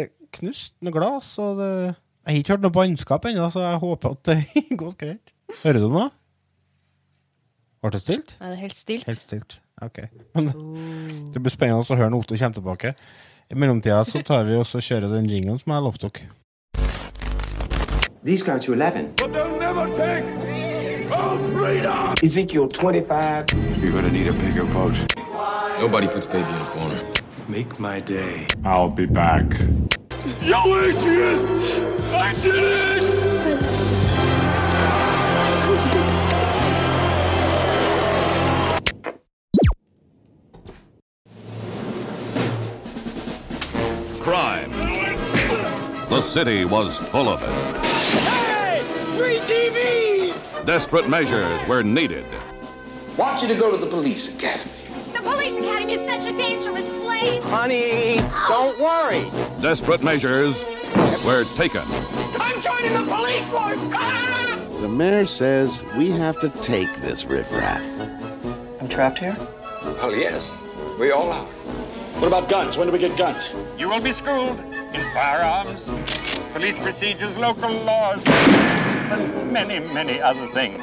[0.00, 3.82] det knust noe glass, og det Jeg har ikke hørt noe bannskap ennå, så jeg
[3.84, 4.38] håper at det
[4.80, 5.34] går greit.
[5.60, 6.08] Hører du noe?
[7.82, 8.34] Ble det stilt?
[8.40, 9.06] Nei, det er helt stilt?
[9.06, 9.60] Helt stilt.
[9.82, 10.02] Ok.
[10.34, 10.50] Men
[11.32, 12.94] det blir spennende å høre når Otto kommer tilbake.
[13.48, 16.34] I mellomtida så tar vi også og kjører den jinglen som jeg lovte dere.
[18.24, 19.14] These go to 11.
[19.16, 20.24] But they'll never take
[21.12, 22.14] our freedom!
[22.22, 23.46] Ezekiel 25.
[23.80, 24.94] You're gonna need a bigger boat.
[25.78, 27.00] Nobody puts baby in a corner.
[27.48, 28.46] Make my day.
[28.64, 29.46] I'll be back.
[30.42, 31.40] Yo, Adrian!
[32.12, 33.77] I did it!
[46.18, 47.76] The city was full of it.
[47.78, 48.82] Hey!
[49.16, 50.66] Free TV!
[50.66, 52.26] Desperate measures were needed.
[53.16, 54.68] Want you to go to the police academy.
[55.12, 57.40] The police academy is such a dangerous place.
[57.44, 58.16] Honey,
[58.48, 59.30] don't worry.
[59.60, 60.64] Desperate measures
[61.24, 61.82] were taken.
[62.40, 63.78] I'm joining the police force!
[63.94, 64.58] Ah!
[64.80, 67.80] The mayor says we have to take this riffraff.
[68.80, 69.36] I'm trapped here?
[70.02, 70.52] Oh, yes.
[70.98, 71.44] We all are.
[72.18, 72.76] What about guns?
[72.76, 73.54] When do we get guns?
[73.78, 74.58] You will be schooled
[74.92, 75.90] in firearms,
[76.52, 80.80] police procedures, local laws, and many, many other things.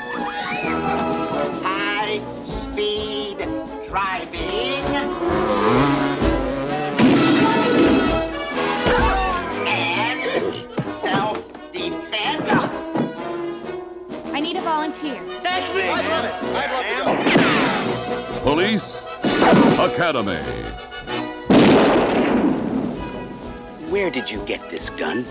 [1.64, 3.38] High speed
[3.88, 4.84] driving.
[9.68, 11.38] And self
[11.72, 12.50] defense.
[14.34, 15.20] I need a volunteer.
[15.42, 15.82] That's me!
[15.90, 16.34] I'd love it.
[16.56, 17.38] I'd love to
[18.38, 18.52] go.
[18.52, 19.04] Police
[19.80, 20.95] Academy.
[23.96, 25.26] Where did you get this gun?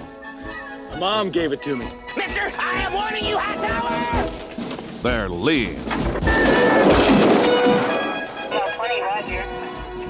[0.92, 1.85] My mom gave it to me.
[2.16, 3.92] Mister, I am warning you, hot tower!
[5.03, 5.74] They're lean,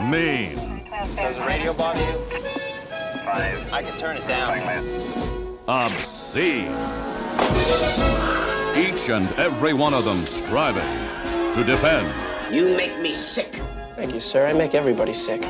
[0.08, 0.86] mean,
[1.16, 2.16] Does the radio bother you?
[3.24, 3.72] Five.
[3.72, 4.56] I can turn it down.
[5.66, 6.70] obscene.
[8.78, 12.06] Each and every one of them striving to defend
[12.54, 13.60] You make me sick.
[13.96, 14.46] Thank you, sir.
[14.46, 15.42] I make everybody sick.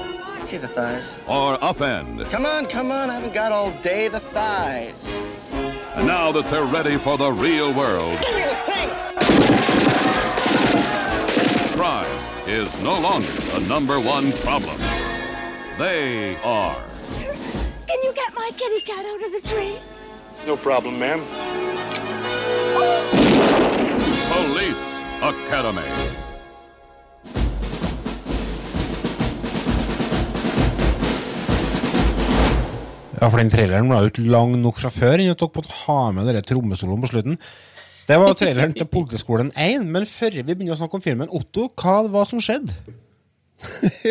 [0.44, 1.14] See the thighs.
[1.26, 2.20] or offend.
[2.26, 3.08] Come on, come on.
[3.08, 4.08] I haven't got all day.
[4.08, 5.08] The thighs.
[5.96, 8.90] And now that they're ready for the real world, Give me the thing!
[11.76, 14.76] crime is no longer the number one problem.
[15.78, 16.76] They are.
[17.86, 19.78] Can you get my kitty cat out of the tree?
[20.46, 21.20] No problem, ma'am.
[24.30, 26.23] Police Academy.
[33.24, 35.76] Ja, for den traileren var jo ikke lang nok fra før enn at dere måtte
[35.86, 37.38] ha med dere trommesoloen på slutten.
[38.04, 41.70] Det var traileren til Politiskolen 1, men før vi begynner å snakke om filmen, Otto,
[41.80, 42.74] hva var som skjedde?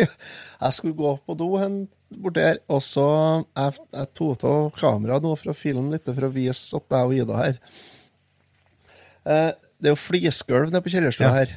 [0.64, 1.84] Jeg skulle gå på do hen
[2.24, 3.04] bort der, og så
[3.58, 7.08] jeg, jeg tok av kameraet nå for å filme litt, for å vise at jeg
[7.08, 7.56] og Ida her.
[9.26, 9.50] Eh,
[9.82, 11.32] det er jo flisgulv nede på kjellerstua Ja.
[11.38, 11.54] her.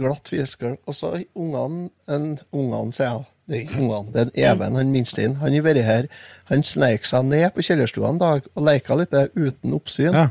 [0.00, 0.76] Glatt flisgulv.
[0.86, 3.26] Og så ungene en, Ungene, sier jeg.
[3.50, 5.32] Det er ikke ungene, det er Even, han minste inn.
[5.40, 6.06] Han har vært her.
[6.52, 10.14] Han sneik seg ned på kjellerstua en dag og leka litt der uten oppsyn.
[10.14, 10.28] Ja.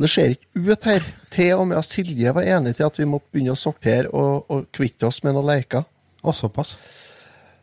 [0.00, 1.06] Det ser ikke ut her.
[1.32, 4.68] Til og med Silje var enig til at vi måtte begynne å sortere og, og
[4.76, 5.88] kvitte oss med noen leker.
[6.20, 6.74] Og såpass.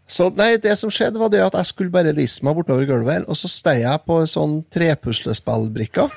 [0.10, 3.28] Så nei, det som skjedde var det at jeg skulle bare liste meg bortover gulvet,
[3.28, 6.08] og så steg jeg på en sånn trepuslespillbrikke.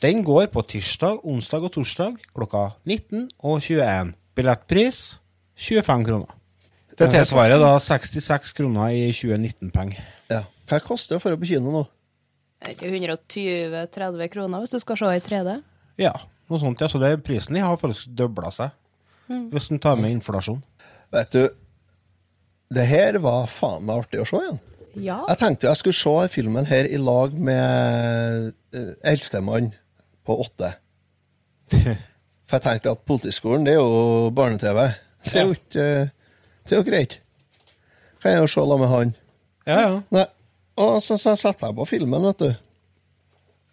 [0.00, 4.14] Den går på tirsdag, onsdag og torsdag klokka 19 og 21.
[4.38, 5.00] Billettpris
[5.60, 6.36] 25 kroner.
[6.96, 10.00] Det tilsvarer da 66 kroner i 2019-penger.
[10.30, 10.42] Ja.
[10.68, 11.84] Hva koster det for å på kino nå?
[12.60, 15.54] Er 120-30 kroner hvis du skal se i 3D?
[16.00, 16.12] Ja,
[16.50, 16.80] noe sånt.
[16.82, 16.88] Ja.
[16.92, 18.76] Så det, prisen har faktisk dobla seg,
[19.30, 19.50] Mm.
[19.52, 20.60] hvis en tar med inflasjon.
[21.12, 21.48] Vet du,
[22.74, 24.60] det her var faen meg artig å se igjen.
[24.98, 25.20] Ja.
[25.28, 29.72] Jeg tenkte jeg skulle se filmen her i lag med eh, eldstemann
[30.26, 30.72] på åtte.
[32.50, 34.80] For jeg tenkte at Politiskolen, det er jo barne-TV.
[35.26, 35.84] Det er jo ikke
[36.66, 37.20] Det er jo greit.
[38.22, 39.14] Kan jeg jo se sammen med han.
[39.66, 39.94] Ja, ja.
[40.14, 40.26] Nei.
[40.80, 42.50] Og så, så setter jeg på filmen, vet du.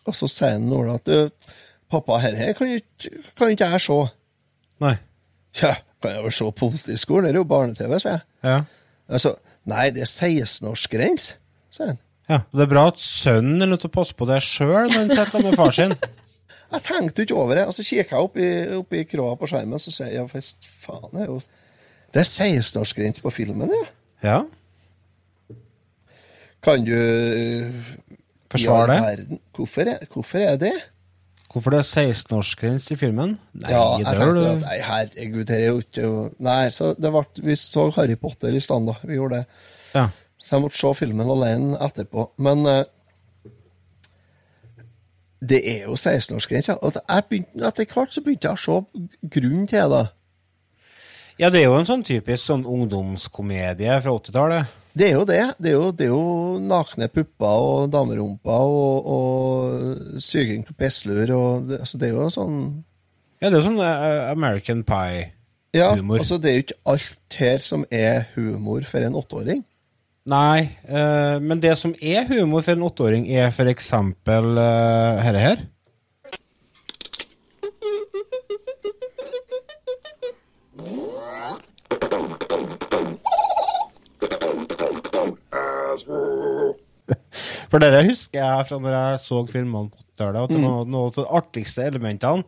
[0.08, 1.52] Og så sier han Ola at du,
[1.92, 4.00] pappa, her, her kan ikke kan ikke jeg se.
[4.84, 4.96] Nei.
[5.62, 7.30] Ja, kan jeg vel se Politiskolen?
[7.30, 8.26] Det er jo barne-TV, sier jeg.
[8.46, 8.58] Ja.
[9.08, 9.36] Altså,
[9.70, 11.38] nei, det er 16-årsgrense,
[11.76, 12.00] sier han.
[12.30, 12.42] ja.
[12.52, 15.14] Det er bra at sønnen er nødt til å passe på det sjøl når han
[15.16, 15.96] sitter med far sin.
[16.74, 19.48] Jeg tenkte ikke over det, og så kikker jeg opp i, opp i kroa på
[19.48, 21.38] skjermen, så sier jeg ja, fest, faen, det er jo
[22.12, 23.86] Det er 16-årsgrense på filmen, ja.
[24.26, 24.42] Ja.
[26.68, 27.88] Kan du uh,
[28.52, 28.98] Forsvar det?
[29.06, 30.74] verden- Hvorfor er, hvorfor er det?
[31.48, 33.38] Hvorfor det er 16-årsgrense i filmen?
[33.56, 36.10] Nei, ja, jeg tenkte at nei, herregud, det er jo ikke
[36.44, 38.98] Nei, så det ble, vi så Harry Potter i stand, da.
[39.08, 39.64] Vi gjorde det.
[39.94, 40.10] Ja.
[40.38, 42.28] Så jeg måtte se filmen alene etterpå.
[42.44, 42.84] Men eh,
[45.40, 46.78] det er jo 16-årsgrense.
[46.82, 49.08] Og Etter hvert så begynte jeg å se
[49.38, 50.06] grunnen til det.
[51.38, 54.78] Ja, det er jo en sånn typisk sånn ungdomskomedie fra 80-tallet.
[54.98, 55.44] Det er jo det.
[55.62, 61.34] Det er jo, det er jo nakne pupper og damerumper og, og suging på pisslur
[61.36, 62.60] og det, altså det er jo sånn
[63.42, 65.36] Ja, det er sånn eh, American Pie-humor.
[65.78, 69.62] Ja, altså det er jo ikke alt her som er humor for en åtteåring.
[70.28, 75.44] Nei, eh, men det som er humor for en åtteåring, er for eksempel uh, herre
[75.44, 75.62] her.
[87.68, 90.68] For dere husker jeg fra når jeg så filmene på 80-tallet, at det Mm.
[90.70, 92.44] var noe av de artigste elementene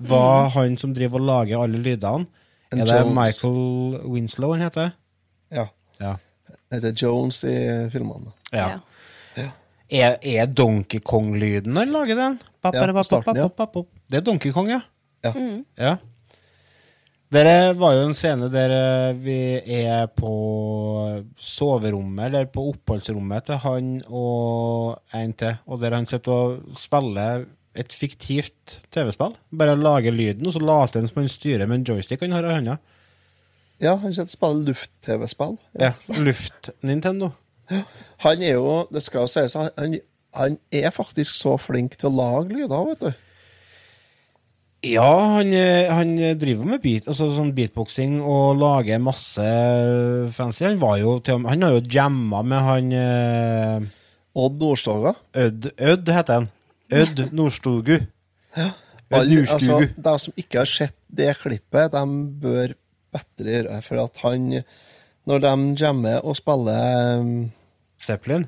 [0.00, 2.26] var han som driver og lager alle lydene.
[2.72, 4.92] Er det Michael Winslow han heter?
[5.50, 5.66] Ja.
[6.00, 6.16] Ja.
[6.70, 7.54] Det heter Jones i
[7.90, 8.32] filmene.
[8.52, 8.80] Ja.
[9.90, 12.38] Er, er Donkey Kong-lyden han lager den?
[12.74, 13.48] Ja, på starten, ja.
[14.10, 14.80] Det er Donkey Kong, ja.
[15.24, 15.32] Ja.
[15.78, 15.94] ja.
[17.28, 19.38] Dere var jo en scene der eh, vi
[19.84, 20.30] er på
[21.36, 27.44] soverommet, eller på oppholdsrommet til han og en til, og der han sitter og spiller
[27.78, 29.36] et fiktivt TV-spill.
[29.60, 32.48] Bare lager lyden, og så later han som han styrer med en joystick han har
[32.48, 32.78] i hånda.
[33.84, 35.60] Ja, han sitter og spiller luft-TV-spill.
[35.84, 35.92] Ja.
[36.16, 37.34] Luft-Nintendo.
[38.24, 40.00] Han er jo, det skal jo sies, han,
[40.34, 43.24] han er faktisk så flink til å lage lyder, vet du.
[44.86, 49.46] Ja, han, eh, han driver med beat, altså sånn beatboxing og lager masse
[50.36, 50.62] fancy.
[50.68, 53.88] Han var jo til, Han har jo jamma med han eh,
[54.38, 55.14] Odd Nordstoga.
[55.34, 56.48] Ødd, Ødd heter han.
[56.94, 57.96] Ødd Nordstogu.
[58.54, 62.02] Ødd Alle, altså, de som ikke har sett det klippet, de
[62.42, 62.74] bør
[63.14, 63.80] bedre gjøre.
[63.82, 64.62] For at han
[65.28, 67.50] Når de jammer og spiller um,
[68.00, 68.46] Zeppelin?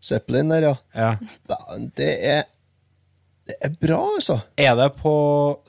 [0.00, 0.74] Zeppelin der, ja.
[0.94, 1.10] Ja.
[1.48, 1.56] Da,
[1.96, 2.44] det er
[3.46, 4.40] Det er bra, altså.
[4.58, 5.12] Er det på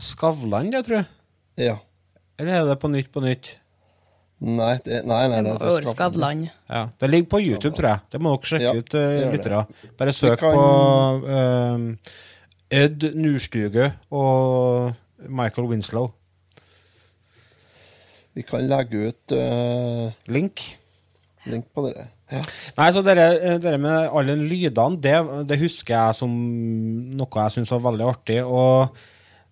[0.01, 1.07] Skavlan, det, tror jeg?
[1.67, 1.75] Ja.
[2.39, 3.51] Eller er det på Nytt på Nytt?
[4.37, 6.43] Nei, det, nei, nei, nei, det er Skavlan.
[6.69, 7.99] Ja, Det ligger på YouTube, tror jeg.
[8.13, 9.61] Det må dere sjekke Ja, ut, uh, lyttere.
[9.97, 10.65] Bare søk kan- på
[11.25, 12.17] uh,
[12.81, 14.93] Ed Nurstuge og
[15.29, 16.11] Michael Winslow.
[18.37, 20.61] Vi kan legge ut uh, Link.
[21.49, 22.05] link på det.
[22.27, 25.15] Nei, så dere, dere med alle lydene, det,
[25.47, 26.33] det husker jeg som
[27.17, 28.41] noe jeg syns var veldig artig.
[28.43, 28.97] Og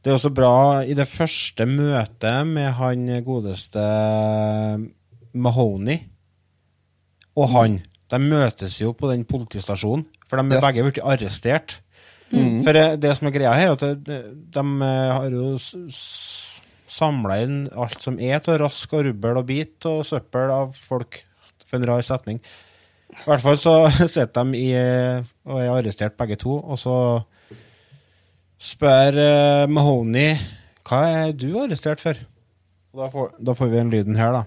[0.03, 3.85] det er også bra i det første møtet med han godeste
[5.33, 6.03] Mahoney
[7.35, 7.79] og han.
[8.11, 11.79] De møtes jo på den politistasjonen, for de er begge blitt arrestert.
[12.31, 12.61] Mm.
[12.65, 14.19] For eh, det som er greia her, er at de,
[14.55, 15.55] de eh, har jo
[16.95, 21.23] samla inn alt som er av rask og rubbel og bit og søppel av folk,
[21.65, 22.41] for en rar setning.
[23.15, 23.75] I hvert fall så
[24.15, 24.69] sitter de i,
[25.45, 26.97] og er arrestert begge to, og så
[28.61, 30.35] spør eh, Mahoney
[30.85, 32.17] hva er du arrestert for.
[32.93, 34.43] Og da får, da får vi en lyden her, da.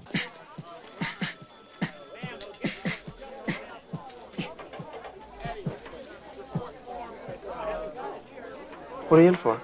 [9.09, 9.61] What are you in for?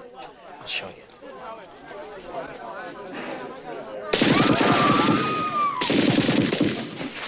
[0.61, 1.03] I'll show you.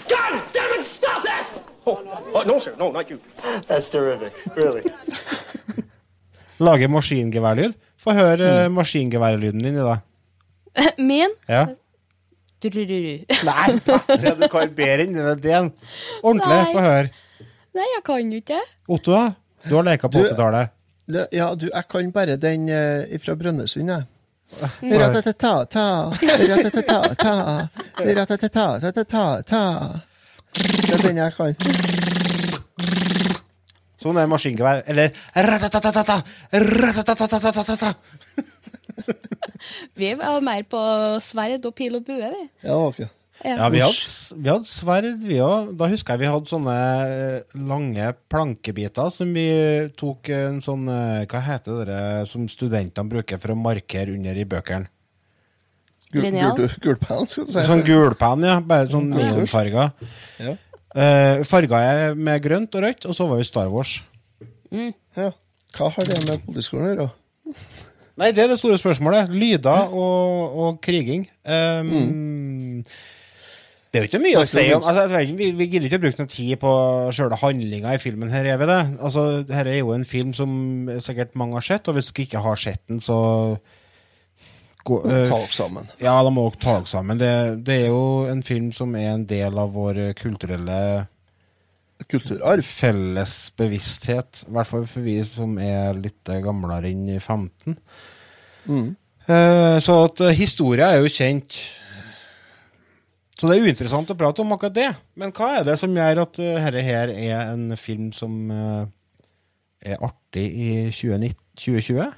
[0.09, 1.76] God damn it, stop that!
[1.87, 1.99] Oh,
[2.34, 2.74] oh, no, sir.
[2.78, 3.20] No, not you.
[3.68, 4.32] That's terrific.
[4.57, 4.82] Really.
[6.59, 7.76] Lager maskingeværlyd.
[7.99, 8.74] Få høre mm.
[8.74, 9.99] maskingeværlyden din i dag.
[11.11, 11.30] Min?
[11.49, 11.66] Ja.
[12.62, 13.20] Drururu.
[13.47, 13.68] Nei,
[14.22, 15.70] det du kan bedre enn den.
[16.22, 16.59] Ordentlig.
[16.72, 17.12] Få høre.
[17.76, 18.61] Nei, jeg kan jo ikke.
[18.89, 19.30] Otto, da?
[19.68, 20.74] Du har leka på 80-tallet.
[21.30, 24.11] Ja, du, jeg kan bare den uh, fra Brønnøysund, jeg.
[24.57, 25.87] ta Ratatata,
[28.14, 29.62] ratatata, ratatata,
[30.57, 31.57] Det er den jeg kan.
[34.00, 34.84] Sånn er maskingevær.
[34.86, 36.20] Eller ratatatata,
[36.52, 37.94] ratatatata.
[39.96, 40.80] Vi var mer på
[41.24, 42.48] sverd og pil og bue, vi.
[42.66, 43.07] Ja, ok.
[43.44, 44.04] Ja, vi hadde,
[44.40, 45.74] vi hadde sverd, vi òg.
[45.76, 49.46] Da husker jeg vi hadde sånne eh, lange plankebiter som vi
[49.98, 54.46] tok en sånn eh, Hva heter det som studentene bruker for å markere under i
[54.48, 54.88] bøkene?
[56.12, 57.26] Gul- Gulpenn.
[57.30, 58.61] Sånn gulpenn, ja.
[58.61, 59.88] Bare sånn neonfarga.
[60.42, 60.54] Ja.
[60.96, 63.98] Uh, farga jeg med grønt og rødt, og så var vi Star Wars.
[64.72, 65.32] ja.
[65.76, 67.11] Hva har det med politiskolen å gjøre?
[68.16, 69.28] Nei, det er det store spørsmålet.
[69.28, 71.26] Lyder og, og kriging.
[71.44, 72.80] Um,
[73.92, 75.98] Det er jo ikke mye å si om altså, jeg ikke, vi, vi gidder ikke
[76.00, 76.70] å bruke noe tid på
[77.16, 78.32] sjøle handlinga i filmen.
[78.32, 78.80] her, er vi det?
[79.00, 80.50] Altså, Dette er jo en film som
[81.00, 83.16] sikkert mange har sett, og hvis dere ikke har sett den, så
[84.87, 85.89] gå, eh, Ta oss sammen.
[86.03, 87.18] Ja, de må ta oss sammen.
[87.20, 87.30] Det,
[87.66, 90.78] det er jo en film som er en del av vår kulturelle
[92.12, 92.62] Kulturarv.
[92.66, 94.45] felles bevissthet.
[94.47, 97.76] I hvert fall for vi som er litt gamlere enn 15.
[98.68, 98.91] Mm.
[99.26, 101.57] Eh, Så at eh, historia er jo kjent.
[103.37, 104.91] Så det er uinteressant å prate om akkurat det.
[105.20, 108.87] Men hva er det som gjør at dette her er en film som eh,
[109.93, 112.14] er artig i 2019, 2020?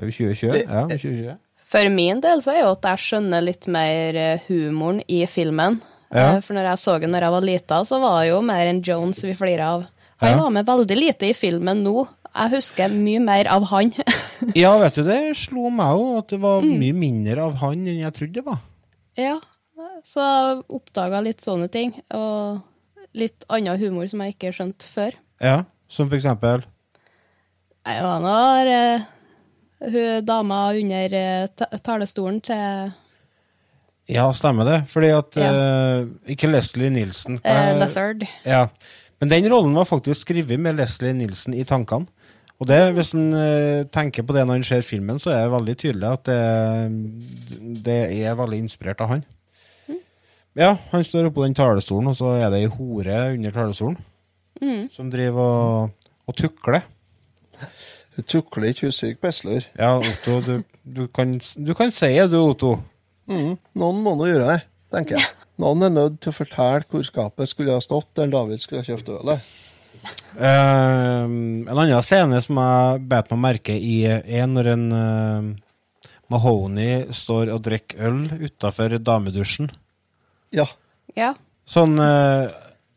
[0.00, 0.52] Er vi 2020?
[0.56, 1.38] Det- ja, 2020.
[1.72, 5.78] For min del så er jo at jeg skjønner litt mer eh, humoren i filmen.
[6.12, 6.34] Ja.
[6.36, 8.68] Eh, For når jeg så den når jeg var lita, så var det jo mer
[8.68, 9.86] enn Jones vi flira av.
[10.22, 10.42] Han Ja.
[10.42, 12.04] var med veldig lite i filmen nå.
[12.32, 13.92] Jeg husker mye mer av han.
[14.58, 18.00] Ja, vet du, det slo meg òg, at det var mye mindre av han enn
[18.02, 18.58] jeg trodde det var.
[19.16, 19.36] ja,
[20.02, 21.92] så jeg oppdaga litt sånne ting.
[22.10, 22.58] Og
[23.14, 25.14] litt annen humor som jeg ikke skjønte før.
[25.42, 26.62] Ja, Som for eksempel
[27.86, 29.04] Jeg var når eh,
[29.90, 31.46] hun dama under eh,
[31.82, 32.92] talerstolen til
[34.12, 34.78] Ja, stemmer det.
[34.90, 35.50] Fordi at Ja.
[36.02, 37.38] uh, Ikke Leslie Nilsen.
[37.38, 38.66] Uh, eh, er- Ja.
[39.20, 42.06] Men den rollen var faktisk skrevet med Leslie Nilsen i tankene.
[42.60, 43.32] Og det, hvis en
[43.90, 48.22] tenker på det når en ser filmen, så er det veldig tydelig at det, det
[48.22, 49.24] er veldig inspirert av han.
[50.54, 53.96] Ja, han står oppå den talerstolen, og så er det ei hore under talerstolen
[54.62, 54.90] Mm.
[54.92, 55.90] som driver og,
[56.28, 56.82] og tukler.
[58.16, 59.64] Du tukler ikke hussyk besler.
[59.78, 60.54] Ja, Otto, du,
[60.84, 62.74] du, kan, du kan si det, du, Otto.
[63.30, 63.56] Mm.
[63.80, 64.58] Noen må nå gjøre det,
[64.92, 65.30] tenker jeg.
[65.62, 68.88] Noen er nødt til å fortelle hvor skapet skulle ha stått der David skulle ha
[68.88, 69.50] kjøpt ølet.
[70.34, 75.52] Uh, en annen scene som jeg bet meg merke i, er når en uh,
[76.32, 79.70] Mahoney står og drikker øl utafor damedusjen.
[80.52, 80.66] Ja.
[81.16, 81.32] Ja.
[81.68, 82.48] Sånn eh,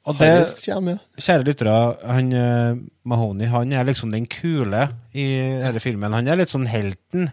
[0.05, 0.29] Og det,
[0.67, 0.77] ja.
[1.17, 1.75] kjære lyttere,
[2.05, 2.77] han eh,
[3.09, 4.83] Mahoney han er liksom den kule
[5.17, 5.25] i
[5.63, 6.13] denne filmen.
[6.13, 7.31] Han er litt sånn helten.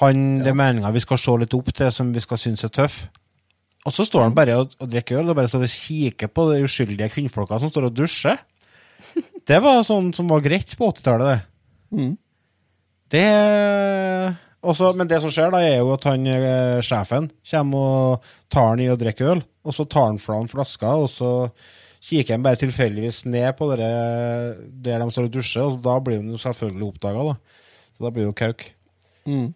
[0.00, 2.72] Han, Det er meninga vi skal se litt opp til, som vi skal synes er
[2.74, 3.04] tøff.
[3.86, 6.48] Og så står han bare og, og drikker øl og bare står og kikker på
[6.50, 8.42] de uskyldige kvinnfolka som står og dusjer.
[9.46, 11.98] Det var sånn som var greit på 80-tallet, det.
[11.98, 12.12] Mm.
[13.12, 13.26] Det
[14.62, 18.68] også, Men det som skjer, da, er jo at han eh, sjefen kommer og tar
[18.72, 19.42] han i å drikke øl.
[19.66, 21.30] Og så tar han fra han flaska, og så
[22.02, 23.88] kikker han bare tilfeldigvis ned på dere,
[24.82, 27.26] der de står og dusjer, og da blir han selvfølgelig oppdaga.
[27.28, 27.58] Da.
[27.96, 28.64] Så da blir det jo kauk.
[29.26, 29.50] Mm.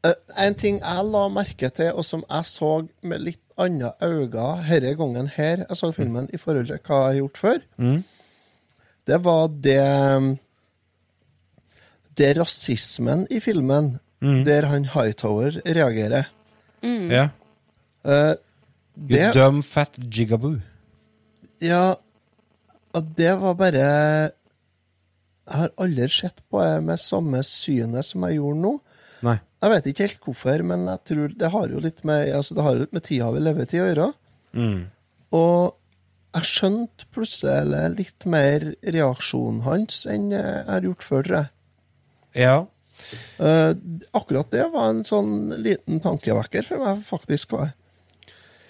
[0.00, 2.70] Uh, en ting jeg la merke til, og som jeg så
[3.04, 7.08] med litt andre øyne denne gangen her jeg så filmen, i forhold til hva jeg
[7.10, 7.98] har gjort før, Mm.
[9.08, 9.82] det var det
[12.20, 14.42] Det er rasismen i filmen, Mm.
[14.44, 16.26] der han Hightower reagerer.
[16.84, 17.22] Ja.
[18.04, 18.34] Eh,
[19.00, 20.58] You det, dumb fat jigaboo.
[21.62, 21.94] ja,
[22.92, 24.32] og det var bare
[25.48, 28.72] Jeg har aldri sett på det med samme synet som jeg gjorde nå.
[29.26, 29.38] Nei.
[29.62, 32.62] Jeg vet ikke helt hvorfor, men jeg tror det har jo litt med, altså det
[32.66, 34.06] har jo litt med tida vi lever i å gjøre.
[34.54, 34.84] Mm.
[35.32, 35.74] Og
[36.36, 41.50] jeg skjønte plutselig litt mer reaksjonen hans enn jeg har gjort før, tror jeg.
[42.36, 42.66] Ja.
[43.40, 43.72] Uh,
[44.12, 47.56] akkurat det var en sånn liten tankevekker for meg, faktisk.
[47.56, 47.72] var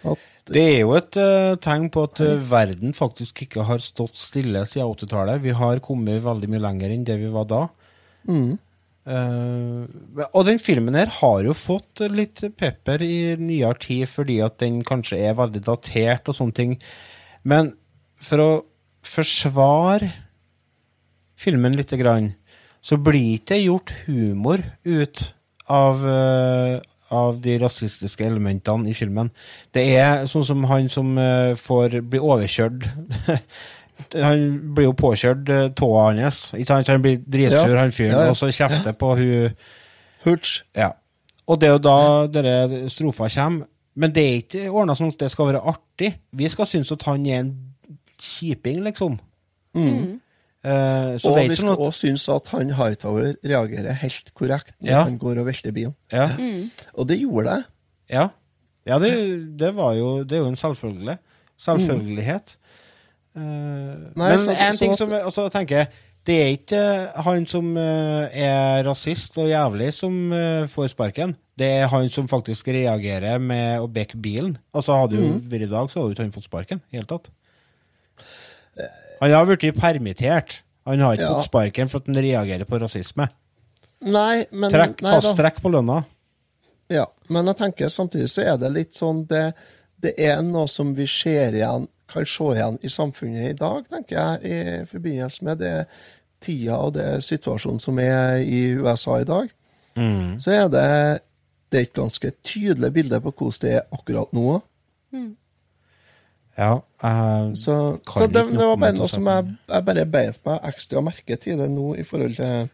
[0.07, 4.19] At, Det er jo et uh, tegn på at uh, verden faktisk ikke har stått
[4.19, 5.43] stille siden 80-tallet.
[5.45, 7.65] Vi har kommet veldig mye lenger enn det vi var da.
[8.29, 8.59] mm,
[9.11, 14.85] og den filmen her har jo fått litt pepper i nyere tid fordi at den
[14.87, 16.75] kanskje er veldig datert og sånne ting.
[17.43, 17.73] Men
[18.21, 18.51] for å
[19.03, 20.13] forsvare
[21.41, 22.35] filmen lite grann,
[22.83, 25.35] så blir ikke det gjort humor ut
[25.71, 29.31] av, eh, av de rasistiske elementene i filmen.
[29.75, 32.89] Det er sånn som han som eh, får bli overkjørt
[34.17, 36.39] Han blir jo påkjørt, uh, tåa hans.
[36.57, 36.89] Ikke sant?
[36.89, 37.83] Han blir dritsur, Ja.
[37.83, 38.31] han fyren, Ja, ja.
[38.33, 39.51] og så kjefter på hun
[40.25, 40.63] Hooch.
[40.75, 40.95] Ja.
[41.47, 41.99] Og det er jo da
[42.33, 43.67] denne strofa kommer.
[43.95, 46.15] Men det er ikke ordna sånn at det skal være artig.
[46.33, 47.53] Vi skal synes at han er en
[48.17, 49.19] kjiping, liksom.
[49.77, 50.21] Mm.
[50.63, 54.75] Eh, så og det vi skal sånn også synes at han Hightower reagerer helt korrekt
[54.83, 55.03] når Ja.
[55.05, 55.95] han går og velter bilen.
[56.13, 56.27] Ja.
[56.95, 57.65] Og det gjorde jeg.
[58.11, 58.29] Ja,
[58.87, 61.19] ja det, det var jo Det er jo en selvfølgelig.
[61.61, 62.57] Selvfølgelighet.
[63.37, 65.89] Eh, Nei, men så- en så ting som jeg også tenker jeg,
[66.27, 70.31] Det er ikke han som eh, er rasist og jævlig som
[70.69, 71.35] får sparken.
[71.57, 74.59] Det er han som faktisk reagerer med å bekke bilen.
[74.75, 75.49] Altså Hadde jo Mhm.
[75.51, 76.81] vært i dag, så hadde jo ikke han fått sparken.
[76.93, 77.31] i hele tatt.
[79.21, 80.61] Han har blitt permittert.
[80.89, 81.35] Han har ikke Ja.
[81.37, 83.29] fått sparken for at han reagerer på rasisme.
[84.01, 85.43] Nei, men Trekk, nei, fast da.
[85.43, 86.05] trekk på lønna.
[86.89, 89.53] Ja, men jeg tenker samtidig så er det litt sånn det,
[90.01, 94.17] det er noe som vi ser igjen, kan se igjen i samfunnet i dag, tenker
[94.17, 95.87] jeg, i forbindelse med det
[96.41, 99.51] tida og det situasjonen som er i USA i dag.
[99.97, 100.41] Mm.
[100.41, 101.21] Så er det,
[101.71, 104.63] det er et ganske tydelig bilde på hvordan det er akkurat nå.
[106.61, 106.75] Ja.
[107.03, 110.67] jeg Så, kan så det, det var bare noe som jeg, jeg bare beit meg
[110.69, 112.69] ekstra merke til det nå, i forhold til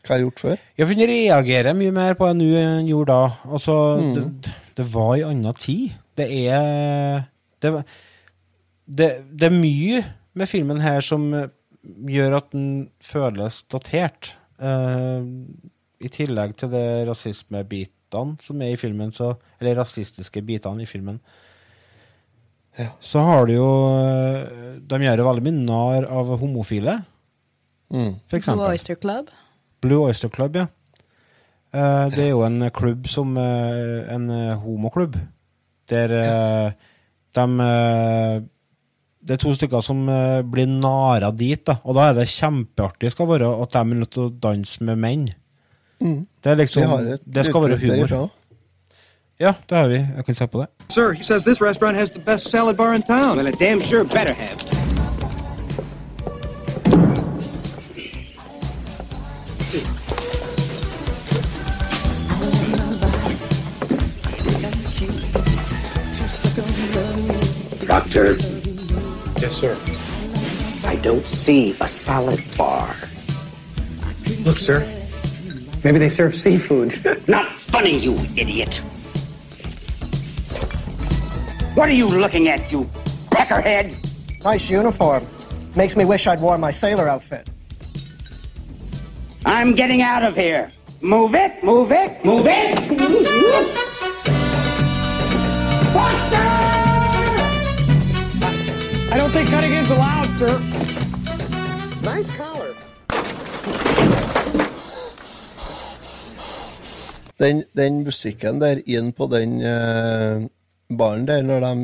[0.00, 0.60] hva jeg har gjort før.
[0.80, 3.50] Jeg finner reagere mye mer på det nå enn jeg gjorde da.
[3.50, 4.14] Altså, Mm.
[4.16, 5.96] det, det var i annen tid.
[6.16, 7.26] Det er
[7.60, 7.74] det,
[8.86, 10.00] det, det er mye
[10.38, 11.50] med filmen her som eh,
[11.84, 12.70] gjør at den
[13.04, 14.34] føles datert.
[14.60, 15.24] Uh,
[16.00, 21.20] I tillegg til det rasismebitene som er i filmen, så, eller rasistiske bitene i filmen.
[23.00, 23.68] Så har du jo
[23.98, 26.98] eh, De gjør jo veldig mye narr av homofile,
[27.90, 28.12] Mm.
[28.30, 28.60] for eksempel.
[28.62, 29.30] Blue Oyster Club.
[29.82, 30.66] Blue Oyster Club, ja.
[31.74, 34.28] Eh, det er jo en klubb som eh, En
[34.62, 35.16] homoklubb.
[35.90, 36.08] Der
[37.34, 37.46] de
[39.20, 40.06] Det er to stykker som
[40.50, 41.76] blir nara dit, da.
[41.84, 44.98] Og da er det kjempeartig skal være at de er nødt til å danse med
[44.98, 45.26] menn.
[46.00, 46.26] Mm.
[46.40, 48.30] Det er liksom Det skal være humor.
[49.40, 49.46] Derifra.
[49.46, 50.06] Ja, det har vi.
[50.16, 50.66] Jeg kan se på det.
[50.88, 53.36] Sir, he says this restaurant has the best salad bar in town.
[53.36, 54.58] Well, it damn sure better have.
[67.86, 68.36] Doctor.
[69.40, 69.76] Yes, sir.
[70.84, 72.94] I don't see a salad bar.
[74.44, 74.80] Look, sir.
[75.84, 76.94] Maybe they serve seafood.
[77.28, 78.82] Not funny, you idiot.
[81.74, 82.82] What are you looking at, you
[83.30, 83.94] peckerhead?
[84.44, 85.24] Nice uniform.
[85.76, 87.48] Makes me wish I'd worn my sailor outfit.
[89.46, 90.72] I'm getting out of here.
[91.00, 92.76] Move it, move it, move it.
[99.12, 100.58] I don't think cutting in's allowed, sir.
[102.02, 102.74] Nice collar.
[107.38, 110.48] Den, den musikken der inn på den eh,
[110.90, 111.74] baren der, når de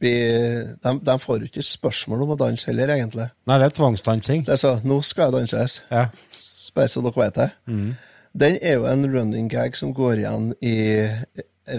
[0.00, 3.28] blir de, de får jo ikke spørsmål om å danse heller, egentlig.
[3.48, 4.44] Nei, det er tvangsdansing.
[4.46, 5.78] Det er så, nå skal jeg danses.
[5.90, 6.06] Ja.
[6.76, 7.48] Bare så dere vet det.
[7.70, 7.90] Mm.
[8.36, 10.74] Den er jo en running gag som går igjen i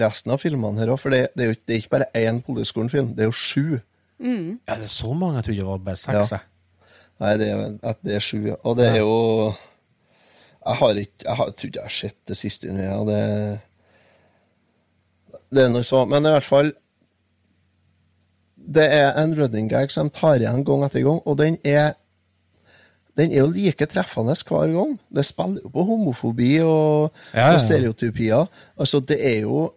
[0.02, 2.08] resten av filmene her òg, for det, det, er jo, ikke- det er ikke bare
[2.18, 3.78] én Politiskolen-film, det er jo sju.
[4.18, 4.58] Mm.
[4.66, 5.36] Ja, det er så mange.
[5.38, 6.32] Jeg trodde det var bare seks.
[6.34, 6.40] Ja.
[7.22, 9.14] Nei, det er, at det er sju, og det er jo
[10.68, 12.66] Jeg har ikke Jeg har, tror ikke jeg har sett det siste.
[12.74, 12.98] Ja.
[13.06, 13.60] Det,
[15.54, 16.72] det er nok så, men i hvert fall
[18.68, 21.94] Det er en running gag som de tar igjen gang etter gang, og den er
[23.18, 24.92] den er jo like treffende hver gang.
[25.10, 27.54] Det spiller jo på homofobi og, Ja, ja, ja.
[27.54, 28.46] og stereotypier.
[28.78, 29.72] Altså, det er jo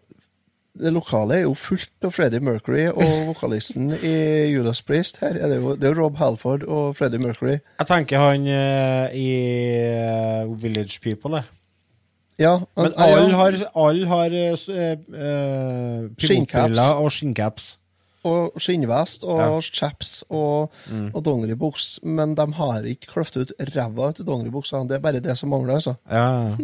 [0.78, 4.14] Det lokale er jo fullt av Freddie Mercury, og vokalisten i
[4.54, 7.58] Judas Priest her er det jo, det er jo Rob Halford og Freddie Mercury.
[7.80, 9.26] Jeg tenker han uh, i
[9.84, 11.61] eh, Village People, jeg.
[12.42, 14.34] Ja, Men alle har, all har
[16.18, 16.80] Skinncaps.
[16.98, 17.78] og skinncaps.
[18.24, 19.62] og skinnvest og Ja.
[19.62, 21.10] chaps og, Mm.
[21.16, 24.84] og dongeribuks, men de har ikke kløft ut ræva til dongeribuksa.
[24.88, 25.96] Det er bare det som mangler, altså.
[26.10, 26.56] Ja,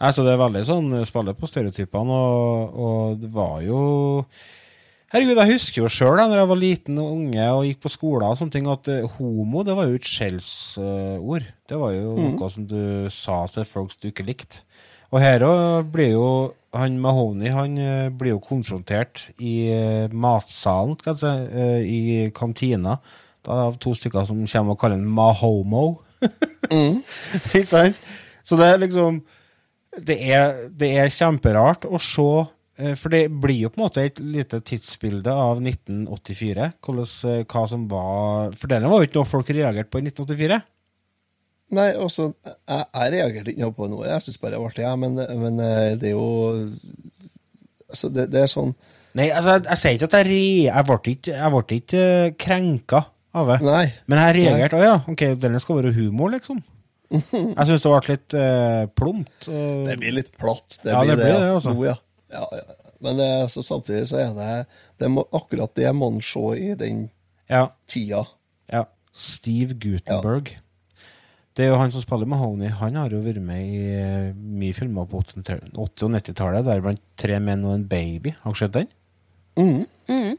[0.00, 4.24] altså det er veldig sånn spiller på stereotypene, og, og det var jo
[5.12, 7.90] Herregud, jeg husker jo sjøl da når jeg var liten og unge og gikk på
[7.92, 8.88] skolen, og sånne ting, at
[9.18, 11.44] homo det var jo et skjellsord.
[11.68, 12.32] det var jo mm.
[12.40, 14.64] noe som du sa til folk du ikke likte.
[15.16, 16.30] Og her òg blir jo
[16.76, 22.00] han Mahoney han eh, blir jo konfrontert i eh, matsalen, skal jeg si, eh, i
[22.36, 22.98] kantina.
[23.40, 25.86] Det to stykker som kommer og kaller ham Mahomo.
[26.68, 28.02] Ikke sant?
[28.44, 29.22] Så det er liksom
[30.04, 32.28] det er, det er kjemperart å se
[33.00, 36.66] For det blir jo på en måte et lite tidsbilde av 1984.
[36.84, 40.10] Hvordan, eh, hva som var For denne var jo ikke noe folk reagerte på i
[40.10, 40.60] 1984.
[41.74, 44.04] Nei, altså, jeg, jeg reagerte ikke noe på noe.
[44.06, 46.28] Jeg syns bare det var artig, jeg, men, men eh, det er jo
[47.90, 48.72] Altså, det, det er sånn
[49.16, 50.40] Nei, altså, jeg, jeg sier ikke at jeg re...
[50.66, 52.98] Jeg ble ikke, jeg ble ikke eh, krenka
[53.36, 53.56] av det.
[53.64, 53.84] Nei.
[54.12, 54.76] Men jeg reagerte.
[54.76, 56.58] Å ja, ok, denne skal være humor, liksom.
[57.12, 59.48] Jeg syns det ble litt uh, plumpt.
[59.48, 60.76] og- Det blir litt platt.
[60.82, 61.86] Det Ja, blir det blir det, også altså.
[61.88, 61.96] Ja.
[62.36, 62.76] Ja, ja.
[63.06, 64.50] Men det, så samtidig så er det,
[65.00, 67.02] det må, akkurat det må en se i den
[67.52, 67.66] Ja.
[67.88, 68.22] tida.
[68.72, 68.84] Ja.
[69.16, 70.52] Steve Gutenberg.
[71.56, 72.68] Det er jo han som spiller Mahoney.
[72.68, 77.38] Han har jo vært med i eh, mye filmer på 80- og 90-tallet, deriblant Tre
[77.40, 78.34] menn og en baby.
[78.42, 78.90] Har dere sett den?
[79.56, 79.86] Mhm.
[80.08, 80.34] Mm.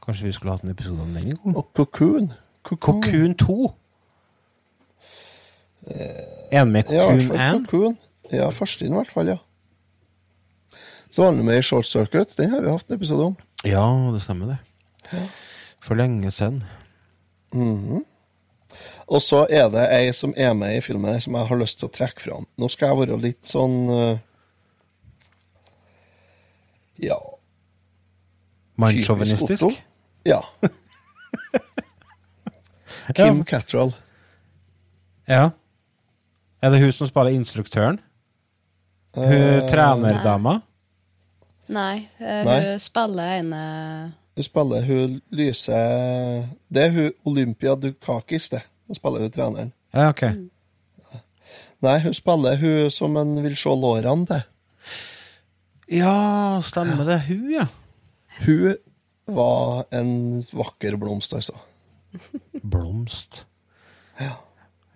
[0.00, 1.36] Kanskje vi skulle hatt en episode om den?
[1.54, 2.32] Og Cocoon.
[2.66, 3.58] Cocoon 2.
[6.50, 7.98] En med Ja, i Cocoon fall Ann.
[8.30, 9.38] Ja, første i hvert fall, ja.
[11.10, 12.34] Så var han med i Short Circuit.
[12.38, 13.36] Den har vi hatt en episode om.
[13.66, 15.22] Ja, det stemmer, det.
[15.82, 16.62] For lenge siden.
[17.54, 18.04] Mhm.
[19.10, 21.80] Og så er det ei som er med i filmen her, som jeg har lyst
[21.80, 22.46] til å trekke fram.
[22.60, 24.18] Nå skal jeg være litt sånn uh,
[27.00, 27.18] Ja
[28.80, 29.82] Mannssjåvinistisk?
[30.28, 30.40] Ja.
[33.16, 33.44] Kim Ja.
[33.44, 33.92] Cattrall.
[35.28, 35.50] Ja.
[36.62, 37.98] Er det hun som spiller instruktøren?
[39.16, 40.60] Hun uh, trenerdama?
[41.70, 42.58] Nei, eh, Nei.
[42.66, 43.60] hun spiller ene
[44.34, 45.82] Hun spiller hun Lyse
[46.66, 48.62] Det er hun Olympia Dukakis, det.
[48.90, 49.68] Hun spiller hun treneren.
[49.94, 50.24] Ja, ok.
[51.86, 54.42] Nei, hun spiller hun som en vil se lårene til.
[56.00, 57.20] Ja, stemmer det.
[57.28, 57.68] Hun, ja.
[58.42, 58.74] Hun
[59.30, 61.54] var en vakker blomst, altså.
[62.66, 63.44] Blomst.
[64.18, 64.34] Ja.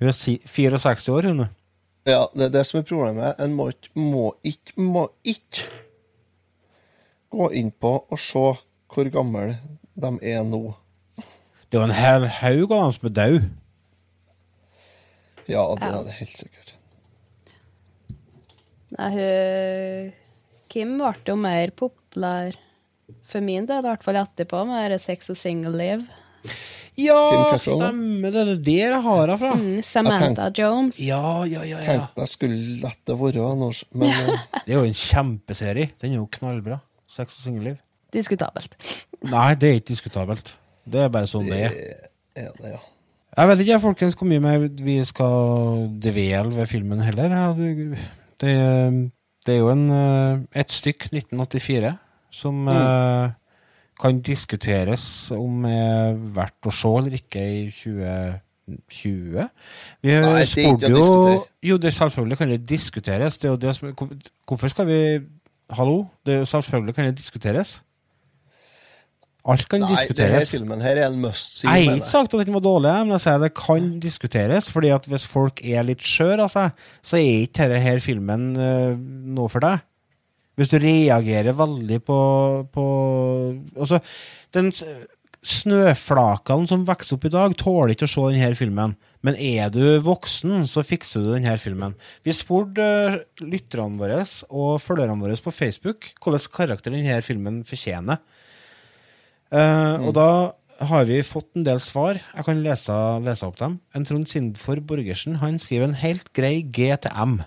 [0.03, 0.19] Hun er
[0.51, 1.47] 64 år, hun.
[2.05, 3.39] Ja, det er det som er problemet.
[3.41, 5.71] En må ikke må ikke må ikke
[7.31, 8.49] gå inn på og se
[8.95, 9.53] hvor gamle
[9.95, 10.67] de er nå.
[11.71, 13.47] Det er jo en hel haug av dem som er døde.
[15.51, 16.75] Ja, det er det helt sikkert.
[18.95, 20.13] Nei, hun
[20.75, 22.57] Kim ble jo mer populær
[23.29, 26.07] for min del, i hvert fall etterpå, med Sex og Single Live.
[26.99, 28.43] Ja, stemmer det.
[28.47, 29.53] Det er der jeg har henne fra.
[29.59, 30.99] Mm, Samantha Jones.
[31.03, 31.81] Ja, ja, ja.
[31.81, 31.85] ja.
[31.87, 35.91] Tenkte jeg skulle la det være, noe, men eh, Det er jo en kjempeserie.
[36.03, 36.79] Den er jo knallbra.
[37.11, 37.79] Sex og singelliv.
[38.15, 38.77] Diskutabelt.
[39.27, 40.55] Nei, det er ikke diskutabelt.
[40.87, 41.79] Det er bare sånn det er.
[42.39, 42.83] er det, ja.
[43.35, 47.33] Jeg vet ikke folkens, hvor mye mer vi skal dvele ved filmen heller.
[48.41, 48.53] Det,
[49.47, 51.91] det er jo en, eh, et stykk 1984
[52.35, 53.33] som eh,
[54.01, 59.49] kan diskuteres om er verdt å se eller ikke i 2020.
[60.05, 61.41] Vi Nei, spurte jo.
[61.63, 63.39] Jo, det selvfølgelig kan det diskuteres.
[63.39, 63.91] Det er jo det som,
[64.47, 65.01] hvorfor skal vi
[65.75, 66.05] Hallo?
[66.27, 67.79] Det selvfølgelig kan det diskuteres.
[69.45, 71.69] Alt kan Nei, det her filmen her er en must see.
[71.69, 74.71] Jeg har ikke sagt at den var dårlig, men jeg sier det kan diskuteres.
[74.73, 78.47] fordi at hvis folk er litt skjøre av seg, så er ikke denne her filmen
[78.57, 78.95] uh,
[79.37, 79.85] noe for deg.
[80.57, 82.21] Hvis du reagerer veldig på,
[82.73, 82.85] på
[83.75, 83.99] Altså,
[84.55, 84.71] den
[85.45, 88.95] snøflakene som vokser opp i dag, tåler ikke å se denne filmen.
[89.25, 91.97] Men er du voksen, så fikser du denne filmen.
[92.25, 98.23] Vi spurte eh, lytterne våre og følgerne våre på Facebook hvilken karakter denne filmen fortjener.
[99.55, 102.19] Eh, Og da har vi fått en del svar.
[102.19, 103.79] Jeg kan lese, lese opp dem.
[103.95, 107.39] En Trond Sindfor Borgersen han skriver en helt grei GTM.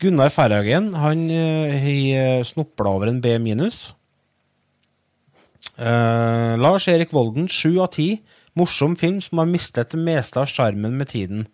[0.00, 3.94] Gunnar Færhagen han eh, har snopla over en B minus.
[5.80, 8.20] Uh, Lars Erik Volden, sju av ti.
[8.58, 11.46] Morsom film som har mistet det meste av sjarmen med tiden.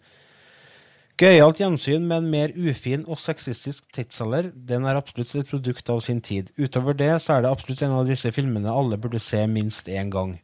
[1.17, 4.51] Gøyalt gjensyn med en mer ufin og sexistisk tidsalder.
[4.53, 6.51] Den er absolutt et produkt av sin tid.
[6.61, 10.13] Utover det så er det absolutt en av disse filmene alle burde se minst én
[10.13, 10.35] gang.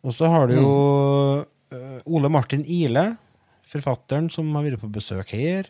[0.00, 0.72] Og så har du jo
[1.68, 2.00] mm.
[2.08, 3.18] Ole Martin Ile,
[3.68, 5.68] forfatteren som har vært på besøk her.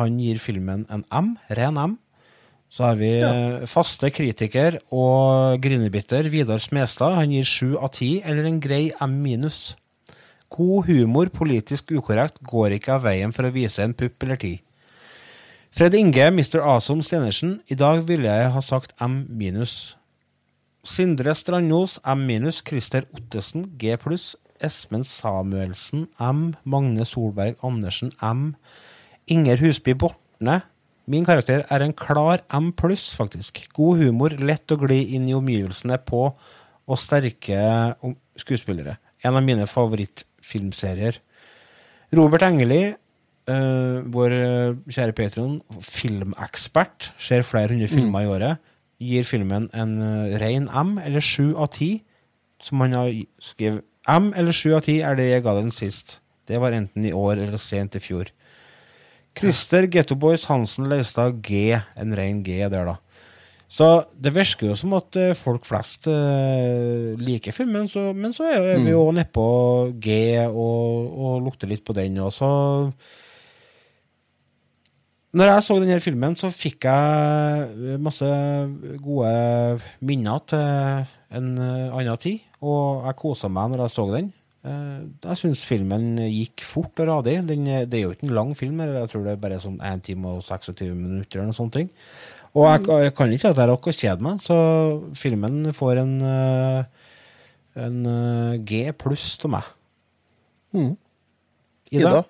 [0.00, 1.98] Han gir filmen en M, ren M.
[2.68, 3.30] Så har vi ja.
[3.70, 7.14] faste kritiker og grinebitter Vidar Smestad.
[7.16, 9.76] Han gir sju av ti, eller en grei M minus.
[10.48, 14.54] God humor, politisk ukorrekt, går ikke av veien for å vise en pupp eller ti.
[15.74, 16.62] Fred Inge, Mr.
[16.64, 17.58] Awesome Stenersen.
[17.68, 19.96] I dag ville jeg ha sagt M minus.
[20.82, 22.62] Sindre Strandos, M minus.
[22.64, 24.32] Christer Ottesen, G pluss.
[24.64, 26.56] Espen Samuelsen, M.
[26.64, 28.56] Magne Solberg Andersen, M.
[29.30, 30.62] Inger Husby Bortne.
[31.08, 33.68] Min karakter er en klar M pluss, faktisk.
[33.76, 36.32] God humor, lett å gli inn i omgivelsene på,
[36.88, 37.60] og sterke
[38.40, 38.98] skuespillere.
[39.24, 39.66] En av mine
[40.48, 41.20] favorittfilmserier.
[42.16, 42.94] Robert Engeli,
[43.50, 48.58] uh, vår eh, kjære patron, filmekspert, ser flere hundre filmer i året,
[48.98, 52.02] gir filmen en uh, ren M, eller sju av ti,
[52.60, 53.84] som han har skrevet.
[54.08, 56.20] M eller sju av ti er det jeg ga den sist.
[56.48, 58.30] Det var enten i år eller sent i fjor.
[59.36, 62.96] Christer Getto Boys Hansen Leistad G, en ren G der, da.
[63.68, 68.48] Så det virker jo som at eh, folk flest eh, liker filmen, så, men så
[68.48, 69.44] er, vi jo nedpå
[70.00, 70.14] G
[70.48, 72.16] og, og lukter litt på den.
[72.24, 72.48] Og så
[75.36, 78.30] Når jeg så denne filmen, så fikk jeg masse
[79.04, 79.34] gode
[80.00, 81.04] minner til
[81.36, 84.32] en eh, annen tid, og jeg kosa meg når jeg så den.
[84.68, 87.38] Eh, Jeg syns filmen gikk fort og radig.
[87.48, 89.60] Den, er- det er jo ikke en lang film, eller jeg tror det er bare
[89.62, 91.38] sånn 1 time og 26 minutter.
[91.40, 91.72] eller noe sånt.
[91.78, 91.90] ting.
[92.58, 94.56] Og jeg, jeg kan ikke si at jeg rakk å kjede meg, så
[95.16, 96.84] filmen får en, eh,
[97.84, 99.68] en eh, G pluss til meg.
[100.74, 100.96] Mm.
[101.92, 102.08] Ida?
[102.10, 102.24] Ida?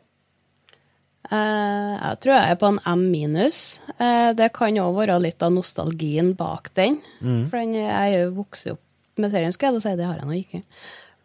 [1.28, 3.58] Uh, jeg tror jeg er på en M minus.
[3.98, 7.00] Uh, det kan òg være litt av nostalgien bak den.
[7.20, 7.42] Mm.
[7.50, 8.80] For den, jeg er jo vokst opp
[9.20, 9.96] med serien, skal jeg da si.
[9.98, 10.62] Det har jeg nå ikke.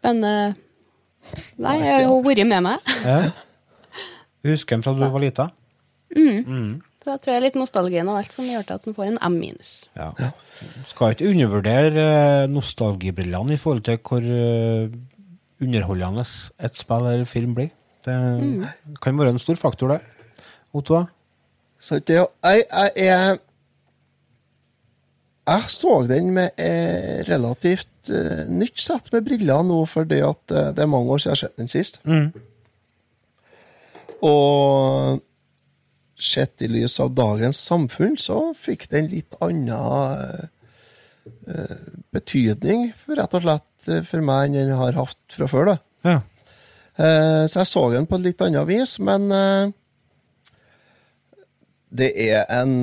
[0.04, 0.56] Men eh,
[1.64, 2.94] Nei, jeg har jo vært med meg.
[3.06, 3.20] Ja.
[4.44, 5.46] Husker den fra du var lita?
[6.16, 6.42] Mm.
[6.46, 6.74] Mm.
[7.04, 9.34] Da jeg tror jeg litt nostalgien og alt som gjør at den får en M
[9.40, 9.72] minus.
[9.98, 10.12] Ja.
[10.88, 14.94] Skal ikke undervurdere eh, nostalgibrillene i forhold til hvor eh,
[15.64, 16.24] underholdende
[16.64, 17.72] et spill eller film blir.
[18.04, 18.14] Det
[18.44, 18.64] Mm.
[19.02, 20.02] kan være en stor faktor, det.
[20.74, 21.06] Otto?
[22.08, 23.38] det, jeg, jeg er
[25.44, 30.70] Jeg så den med eh, relativt uh, nytt sett med briller nå, fordi at uh,
[30.72, 32.00] det er mange år siden jeg har sett den sist.
[32.08, 32.30] Mm.
[34.24, 35.20] Og
[36.24, 40.48] sett i lys av dagens samfunn, så fikk den litt annen
[41.44, 41.82] eh,
[42.16, 45.74] betydning, for rett og slett for meg, enn den har hatt fra før.
[45.74, 45.76] da.
[46.08, 46.22] Ja.
[46.96, 49.28] Så jeg så den på et litt annet vis, men
[51.92, 52.78] det er en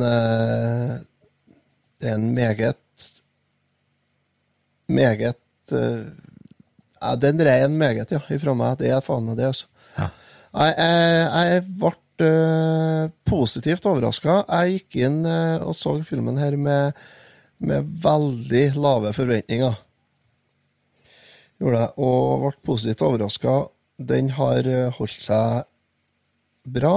[2.01, 2.77] Det er en meget
[4.91, 5.37] Meget
[5.73, 6.07] eh,
[7.01, 8.79] ja, Den er en meget, ja, ifra meg.
[8.81, 9.67] Det er faen meg det, altså.
[10.51, 11.93] Jeg, jeg, jeg ble
[12.27, 14.41] uh, positivt overraska.
[14.49, 16.99] Jeg gikk inn uh, og så filmen her med,
[17.63, 19.79] med veldig lave forventninger.
[21.61, 23.57] Gjorde jeg, og ble positivt overraska.
[24.11, 25.69] Den har holdt seg
[26.67, 26.97] bra.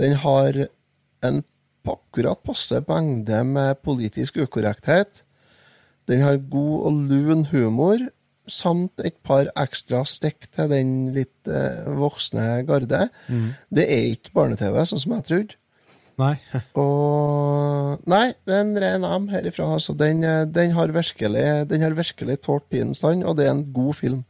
[0.00, 0.66] Den har
[1.24, 1.44] en
[1.92, 5.22] akkurat passe mengde med politisk ukorrekthet.
[6.06, 8.02] Den har god og lun humor,
[8.46, 13.08] samt et par ekstra stikk til den litt eh, voksne garde.
[13.26, 13.48] Mm.
[13.74, 15.58] Det er ikke barne-TV, sånn som jeg trodde.
[16.16, 16.34] Nei.
[16.80, 19.66] Og Nei, det er en ren M herifra.
[19.76, 23.56] Altså, den, eh, den, har virkelig, den har virkelig tålt pinens tann, og det er
[23.56, 24.22] en god film.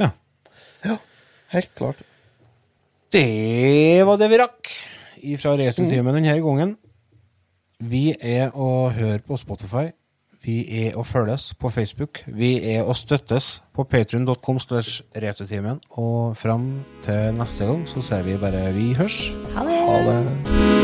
[0.00, 0.12] Ja.
[0.84, 0.98] Ja,
[1.56, 2.04] helt klart.
[3.14, 4.70] Det var det vi rakk
[5.40, 6.74] fra Retrotimen denne gangen.
[7.82, 9.90] Vi er å høre på Spotify.
[10.44, 12.20] Vi er å følges på Facebook.
[12.28, 15.80] Vi er å støttes på patrion.com slash retutimen.
[15.96, 19.30] Og fram til neste gang så ser vi bare vi hørs.
[19.56, 19.84] Ha det!
[19.88, 20.83] Ha det.